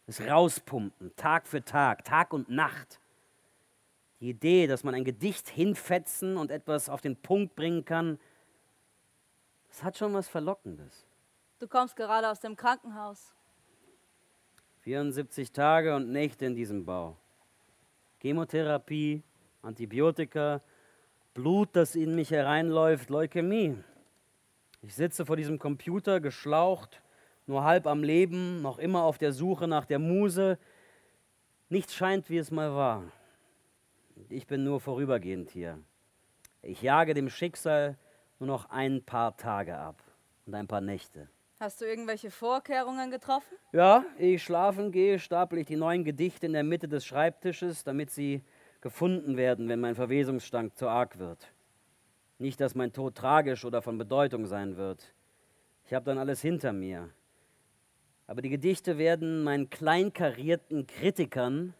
[0.07, 3.01] Das Rauspumpen, Tag für Tag, Tag und Nacht.
[4.20, 8.20] Die Idee, dass man ein Gedicht hinfetzen und etwas auf den Punkt bringen kann,
[9.66, 11.05] das hat schon was Verlockendes.
[11.59, 13.35] Du kommst gerade aus dem Krankenhaus.
[14.83, 17.16] 74 Tage und Nächte in diesem Bau.
[18.23, 19.24] Chemotherapie,
[19.62, 20.61] Antibiotika,
[21.35, 23.77] Blut, das in mich hereinläuft, Leukämie.
[24.81, 27.03] Ich sitze vor diesem Computer, geschlaucht,
[27.47, 30.59] nur halb am Leben, noch immer auf der Suche nach der Muse.
[31.68, 33.05] Nichts scheint, wie es mal war.
[34.28, 35.78] Ich bin nur vorübergehend hier.
[36.62, 37.97] Ich jage dem Schicksal
[38.39, 40.02] nur noch ein paar Tage ab
[40.47, 41.28] und ein paar Nächte.
[41.59, 43.56] Hast du irgendwelche Vorkehrungen getroffen?
[43.73, 47.82] Ja, ehe ich schlafen gehe, stapel ich die neuen Gedichte in der Mitte des Schreibtisches,
[47.82, 48.44] damit sie
[48.82, 51.51] gefunden werden, wenn mein Verwesungsstank zu arg wird.
[52.39, 55.14] Nicht, dass mein Tod tragisch oder von Bedeutung sein wird.
[55.86, 57.09] Ich habe dann alles hinter mir.
[58.27, 61.74] Aber die Gedichte werden meinen kleinkarierten Kritikern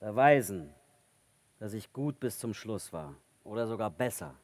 [0.00, 0.72] erweisen,
[1.58, 4.34] dass ich gut bis zum Schluss war oder sogar besser.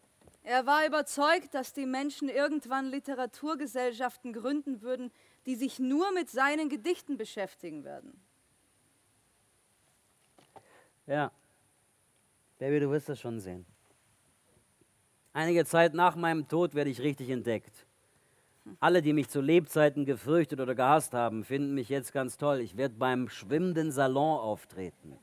[0.43, 5.13] Er war überzeugt, dass die Menschen irgendwann Literaturgesellschaften gründen würden,
[5.47, 8.21] die sich nur mit seinen Gedichten beschäftigen werden.
[11.07, 11.31] Ja,
[12.61, 13.65] Baby, du wirst das schon sehen.
[15.33, 17.87] Einige Zeit nach meinem Tod werde ich richtig entdeckt.
[18.79, 22.61] Alle, die mich zu Lebzeiten gefürchtet oder gehasst haben, finden mich jetzt ganz toll.
[22.61, 25.19] Ich werde beim schwimmenden Salon auftreten.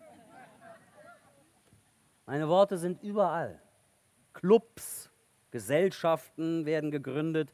[2.25, 3.61] Meine Worte sind überall.
[4.33, 5.09] Clubs,
[5.51, 7.49] Gesellschaften werden gegründet.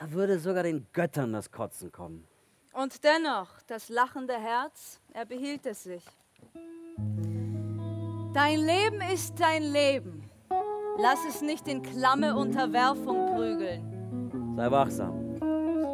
[0.00, 2.26] Da würde sogar den Göttern das Kotzen kommen.
[2.72, 6.04] Und dennoch, das lachende Herz, er behielt es sich.
[8.34, 10.28] Dein Leben ist dein Leben.
[10.98, 13.95] Lass es nicht in klamme Unterwerfung prügeln.
[14.56, 15.36] Sei wachsam.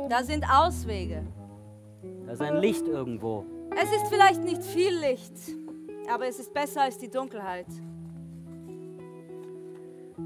[0.09, 1.25] Da sind Auswege.
[2.27, 3.45] Da ist ein Licht irgendwo.
[3.75, 5.33] Es ist vielleicht nicht viel Licht,
[6.09, 7.67] aber es ist besser als die Dunkelheit.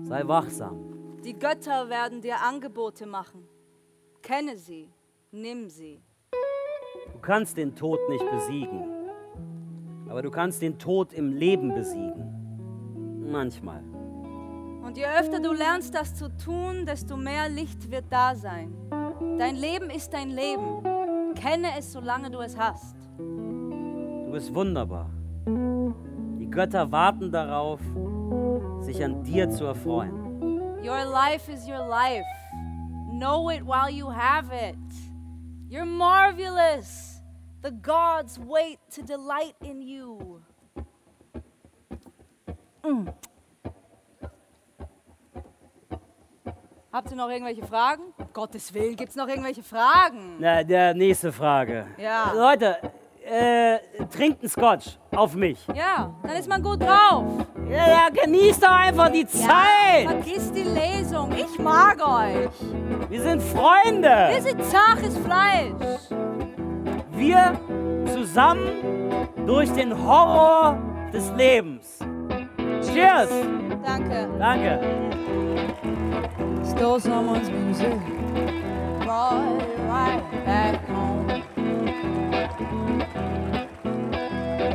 [0.03, 1.19] Sei wachsam.
[1.25, 3.49] Die Götter werden dir Angebote machen.
[4.21, 4.91] Kenne sie,
[5.31, 6.03] nimm sie.
[7.13, 8.85] Du kannst den Tod nicht besiegen.
[10.11, 13.25] Aber du kannst den Tod im Leben besiegen.
[13.31, 13.83] Manchmal.
[14.87, 18.73] Und je öfter du lernst, das zu tun, desto mehr Licht wird da sein.
[19.37, 21.35] Dein Leben ist dein Leben.
[21.35, 22.95] Kenne es, solange du es hast.
[23.19, 25.11] Du bist wunderbar.
[26.39, 27.81] Die Götter warten darauf,
[28.81, 30.15] sich an dir zu erfreuen.
[30.85, 32.25] Your life is your life.
[33.11, 34.77] Know it while you have it.
[35.69, 37.21] You're marvelous.
[37.63, 40.41] The gods wait to delight in you.
[42.85, 43.13] Mm.
[46.97, 48.05] Habt ihr noch irgendwelche Fragen?
[48.17, 50.37] Um Gottes Willen, gibt es noch irgendwelche Fragen?
[50.39, 51.89] Na, der nächste Frage.
[51.99, 52.33] Ja.
[52.33, 52.79] Leute,
[53.23, 55.59] äh, trinkt einen Scotch auf mich.
[55.75, 57.47] Ja, dann ist man gut drauf.
[57.69, 60.07] Ja, ja, genießt doch einfach die Zeit.
[60.07, 61.31] Vergiss die Lesung.
[61.33, 62.49] Ich mag euch.
[63.11, 64.31] Wir sind Freunde.
[64.31, 65.75] Wir sind zaches Fleisch.
[67.11, 67.61] Wir
[68.07, 70.79] zusammen durch den Horror
[71.13, 71.99] des Lebens.
[72.91, 73.29] Cheers.
[73.85, 74.31] Danke.
[74.39, 75.26] Danke.
[76.77, 77.99] Stole someone's music.
[79.03, 81.43] Brought it right back home.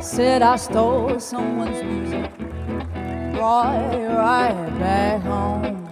[0.02, 2.28] Said I stole someone's music.
[3.34, 5.86] Brought it right back home.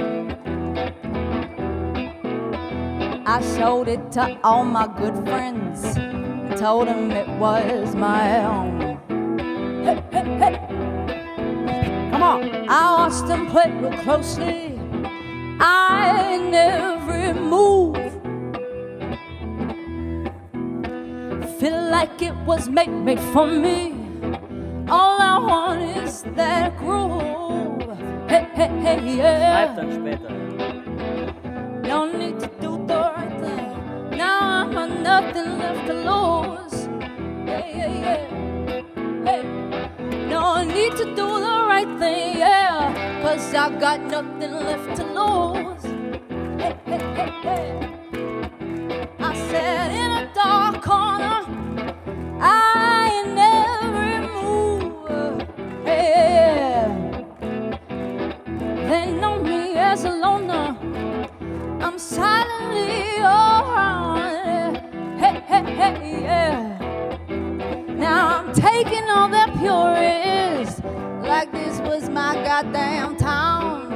[3.25, 5.97] I showed it to all my good friends.
[5.97, 8.99] and Told them it was my own.
[9.85, 10.57] Hey, hey, hey.
[12.11, 12.69] Come on.
[12.69, 14.80] I watched them play real closely.
[15.61, 17.97] I in every move.
[21.61, 23.93] Feel like it was made, made for me.
[24.89, 27.83] All I want is that groove.
[28.29, 29.75] Hey, hey, hey, Schreib yeah.
[29.77, 30.31] dann später.
[31.87, 34.17] No need to do the right thing.
[34.17, 36.89] Now I'm nothing left to lose.
[37.47, 38.85] Yeah, yeah, yeah.
[39.27, 40.10] Hey.
[40.31, 43.21] No need to do the right thing, yeah.
[43.21, 45.85] Cause I've got nothing left to lose.
[46.63, 49.09] Hey, hey, hey, hey.
[49.19, 51.43] I sat in a dark corner.
[52.41, 55.43] I never move.
[55.85, 56.87] Hey,
[58.89, 60.77] they know me as a loner.
[61.81, 64.77] I'm silently around.
[65.19, 66.80] Hey, hey, hey, yeah.
[68.61, 70.81] Taking all that pure is
[71.27, 73.91] like this was my goddamn town.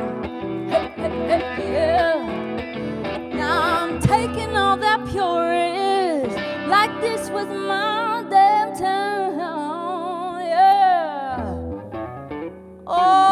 [0.71, 3.31] Hey, hey, hey, yeah.
[3.35, 6.35] Now I'm taking all that pure is
[6.69, 10.41] like this was my damn town.
[10.47, 11.61] Yeah.
[12.87, 13.24] Oh.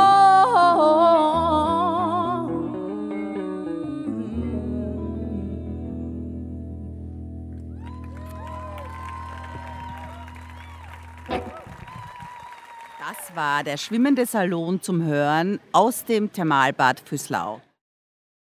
[13.35, 17.61] War der schwimmende Salon zum Hören aus dem Thermalbad Füßlau.